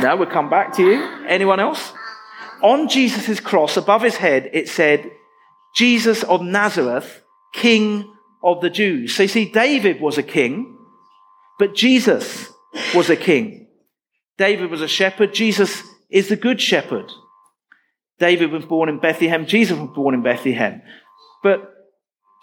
Now 0.00 0.14
we'll 0.16 0.28
come 0.28 0.48
back 0.48 0.74
to 0.74 0.82
you. 0.84 1.26
Anyone 1.26 1.58
else? 1.58 1.92
On 2.62 2.88
Jesus' 2.88 3.40
cross, 3.40 3.76
above 3.76 4.02
his 4.02 4.18
head, 4.18 4.48
it 4.52 4.68
said, 4.68 5.10
Jesus 5.74 6.22
of 6.22 6.42
Nazareth, 6.42 7.22
King 7.52 8.14
of 8.44 8.60
the 8.60 8.70
Jews. 8.70 9.12
So 9.12 9.24
you 9.24 9.28
see, 9.28 9.50
David 9.50 10.00
was 10.00 10.18
a 10.18 10.22
king, 10.22 10.78
but 11.58 11.74
Jesus 11.74 12.48
was 12.94 13.10
a 13.10 13.16
king. 13.16 13.66
David 14.38 14.70
was 14.70 14.82
a 14.82 14.88
shepherd. 14.88 15.34
Jesus 15.34 15.82
is 16.10 16.28
the 16.28 16.36
good 16.36 16.60
shepherd. 16.60 17.10
David 18.18 18.50
was 18.50 18.64
born 18.64 18.88
in 18.88 18.98
Bethlehem. 18.98 19.46
Jesus 19.46 19.78
was 19.78 19.90
born 19.94 20.14
in 20.14 20.22
Bethlehem. 20.22 20.82
But 21.42 21.72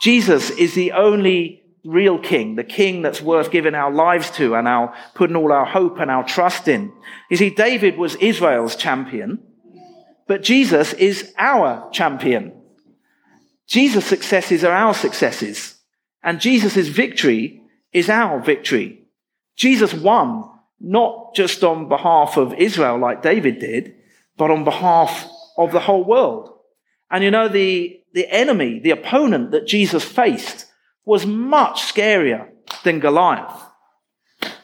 Jesus 0.02 0.50
is 0.52 0.74
the 0.74 0.92
only 0.92 1.64
real 1.84 2.18
king, 2.18 2.56
the 2.56 2.64
king 2.64 3.02
that's 3.02 3.22
worth 3.22 3.52
giving 3.52 3.76
our 3.76 3.92
lives 3.92 4.32
to 4.32 4.56
and 4.56 4.68
our 4.68 4.96
putting 5.16 5.36
all 5.36 5.52
our 5.52 5.66
hope 5.66 6.00
and 6.00 6.10
our 6.10 6.24
trust 6.24 6.68
in. 6.68 6.92
You 7.30 7.38
see, 7.38 7.50
David 7.50 7.98
was 7.98 8.16
Israel's 8.16 8.76
champion, 8.76 9.40
but 10.28 10.44
Jesus 10.44 10.94
is 10.94 11.34
our 11.38 11.90
champion. 11.92 12.54
Jesus' 13.68 14.06
successes 14.06 14.64
are 14.64 14.72
our 14.72 14.94
successes, 14.94 15.76
and 16.22 16.40
Jesus' 16.40 16.88
victory 16.88 17.62
is 17.92 18.10
our 18.10 18.42
victory. 18.42 19.08
Jesus 19.56 19.94
won 19.94 20.50
not 20.80 21.34
just 21.36 21.64
on 21.64 21.88
behalf 21.88 22.38
of 22.38 22.54
Israel 22.54 22.98
like 22.98 23.22
David 23.22 23.60
did, 23.60 23.96
but 24.38 24.52
on 24.52 24.64
behalf 24.64 25.30
of 25.58 25.72
the 25.72 25.80
whole 25.80 26.04
world. 26.04 26.52
And 27.10 27.24
you 27.24 27.32
know, 27.32 27.48
the, 27.48 28.00
the 28.14 28.28
enemy, 28.30 28.80
the 28.80 28.92
opponent 28.92 29.52
that 29.52 29.68
Jesus 29.68 30.04
faced 30.04 30.66
was 31.06 31.26
much 31.26 31.82
scarier 31.82 32.50
than 32.84 33.00
Goliath. 33.00 33.62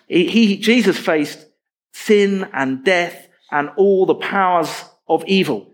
He, 0.08 0.28
he, 0.28 0.58
Jesus 0.58 0.98
faced 0.98 1.46
sin 1.92 2.50
and 2.54 2.84
death 2.84 3.28
and 3.52 3.70
all 3.78 4.06
the 4.06 4.16
powers 4.16 4.86
of 5.08 5.24
evil. 5.28 5.72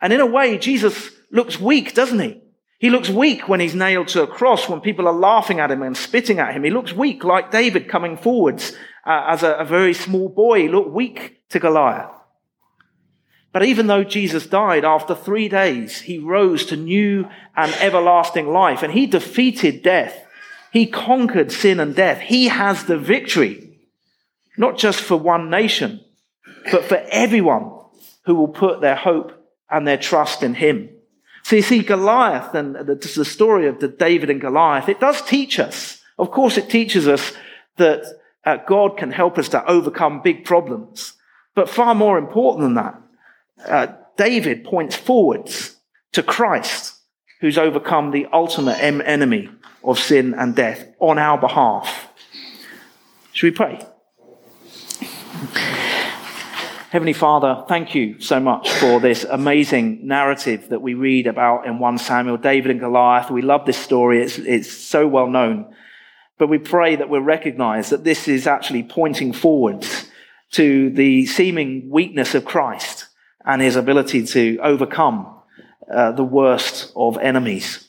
And 0.00 0.12
in 0.12 0.20
a 0.20 0.26
way, 0.26 0.58
Jesus 0.58 1.10
looks 1.30 1.60
weak, 1.60 1.94
doesn't 1.94 2.18
he? 2.18 2.40
He 2.78 2.88
looks 2.88 3.10
weak 3.10 3.46
when 3.46 3.60
he's 3.60 3.74
nailed 3.74 4.08
to 4.08 4.22
a 4.22 4.26
cross, 4.26 4.68
when 4.68 4.80
people 4.80 5.06
are 5.06 5.12
laughing 5.12 5.60
at 5.60 5.70
him 5.70 5.82
and 5.82 5.96
spitting 5.96 6.38
at 6.38 6.54
him. 6.54 6.64
He 6.64 6.70
looks 6.70 6.94
weak, 6.94 7.24
like 7.24 7.50
David 7.50 7.88
coming 7.88 8.16
forwards 8.16 8.72
uh, 9.04 9.26
as 9.28 9.42
a, 9.42 9.52
a 9.52 9.64
very 9.64 9.92
small 9.92 10.30
boy. 10.30 10.62
He 10.62 10.68
looked 10.68 10.90
weak 10.90 11.46
to 11.50 11.58
Goliath. 11.58 12.10
But 13.52 13.64
even 13.64 13.88
though 13.88 14.04
Jesus 14.04 14.46
died, 14.46 14.84
after 14.84 15.14
three 15.14 15.48
days, 15.48 16.02
he 16.02 16.18
rose 16.18 16.66
to 16.66 16.76
new 16.76 17.28
and 17.56 17.72
everlasting 17.74 18.48
life 18.48 18.82
and 18.82 18.92
he 18.92 19.06
defeated 19.06 19.82
death. 19.82 20.16
He 20.72 20.86
conquered 20.86 21.50
sin 21.50 21.80
and 21.80 21.94
death. 21.94 22.20
He 22.20 22.46
has 22.46 22.84
the 22.84 22.98
victory, 22.98 23.76
not 24.56 24.78
just 24.78 25.00
for 25.00 25.16
one 25.16 25.50
nation, 25.50 26.00
but 26.70 26.84
for 26.84 27.04
everyone 27.10 27.72
who 28.24 28.36
will 28.36 28.48
put 28.48 28.80
their 28.80 28.94
hope 28.94 29.32
and 29.68 29.86
their 29.86 29.96
trust 29.96 30.44
in 30.44 30.54
him. 30.54 30.90
So 31.42 31.56
you 31.56 31.62
see, 31.62 31.80
Goliath 31.80 32.54
and 32.54 32.76
the, 32.76 32.94
the 32.94 33.24
story 33.24 33.66
of 33.66 33.80
the 33.80 33.88
David 33.88 34.30
and 34.30 34.40
Goliath, 34.40 34.88
it 34.88 35.00
does 35.00 35.22
teach 35.22 35.58
us. 35.58 36.00
Of 36.18 36.30
course, 36.30 36.56
it 36.58 36.70
teaches 36.70 37.08
us 37.08 37.32
that 37.78 38.04
uh, 38.44 38.58
God 38.66 38.96
can 38.96 39.10
help 39.10 39.38
us 39.38 39.48
to 39.50 39.64
overcome 39.68 40.22
big 40.22 40.44
problems. 40.44 41.14
But 41.54 41.68
far 41.68 41.94
more 41.94 42.18
important 42.18 42.62
than 42.62 42.74
that, 42.74 43.00
uh, 43.66 43.88
David 44.16 44.64
points 44.64 44.96
forwards 44.96 45.76
to 46.12 46.22
Christ, 46.22 46.96
who's 47.40 47.56
overcome 47.56 48.10
the 48.10 48.26
ultimate 48.32 48.78
enemy 48.82 49.48
of 49.82 49.98
sin 49.98 50.34
and 50.34 50.54
death 50.54 50.86
on 50.98 51.18
our 51.18 51.38
behalf. 51.38 52.08
Should 53.32 53.46
we 53.46 53.56
pray? 53.56 53.86
Heavenly 56.90 57.12
Father, 57.12 57.64
thank 57.68 57.94
you 57.94 58.20
so 58.20 58.40
much 58.40 58.68
for 58.68 58.98
this 58.98 59.22
amazing 59.22 60.06
narrative 60.06 60.70
that 60.70 60.82
we 60.82 60.94
read 60.94 61.28
about 61.28 61.64
in 61.64 61.78
1 61.78 61.98
Samuel, 61.98 62.36
David 62.36 62.72
and 62.72 62.80
Goliath. 62.80 63.30
We 63.30 63.42
love 63.42 63.64
this 63.64 63.78
story. 63.78 64.20
It's, 64.20 64.38
it's 64.38 64.70
so 64.70 65.06
well 65.06 65.28
known. 65.28 65.72
But 66.36 66.48
we 66.48 66.58
pray 66.58 66.96
that 66.96 67.08
we'll 67.08 67.20
recognize 67.20 67.90
that 67.90 68.02
this 68.02 68.26
is 68.26 68.48
actually 68.48 68.82
pointing 68.82 69.32
forwards 69.32 70.10
to 70.52 70.90
the 70.90 71.26
seeming 71.26 71.88
weakness 71.88 72.34
of 72.34 72.44
Christ 72.44 73.06
and 73.44 73.62
his 73.62 73.76
ability 73.76 74.26
to 74.26 74.58
overcome 74.62 75.34
uh, 75.92 76.12
the 76.12 76.24
worst 76.24 76.92
of 76.94 77.18
enemies. 77.18 77.88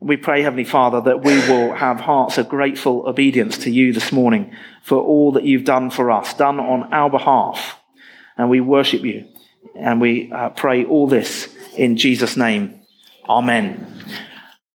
We 0.00 0.16
pray, 0.16 0.42
Heavenly 0.42 0.64
Father, 0.64 1.00
that 1.00 1.22
we 1.22 1.38
will 1.48 1.74
have 1.74 2.00
hearts 2.00 2.36
of 2.38 2.48
grateful 2.48 3.08
obedience 3.08 3.56
to 3.58 3.70
you 3.70 3.92
this 3.92 4.12
morning 4.12 4.54
for 4.82 4.98
all 5.00 5.32
that 5.32 5.44
you've 5.44 5.64
done 5.64 5.90
for 5.90 6.10
us, 6.10 6.34
done 6.34 6.60
on 6.60 6.92
our 6.92 7.08
behalf. 7.08 7.78
And 8.36 8.50
we 8.50 8.60
worship 8.60 9.02
you. 9.02 9.26
And 9.74 10.00
we 10.00 10.30
uh, 10.30 10.50
pray 10.50 10.84
all 10.84 11.06
this 11.06 11.54
in 11.76 11.96
Jesus' 11.96 12.36
name. 12.36 12.80
Amen. 13.28 13.86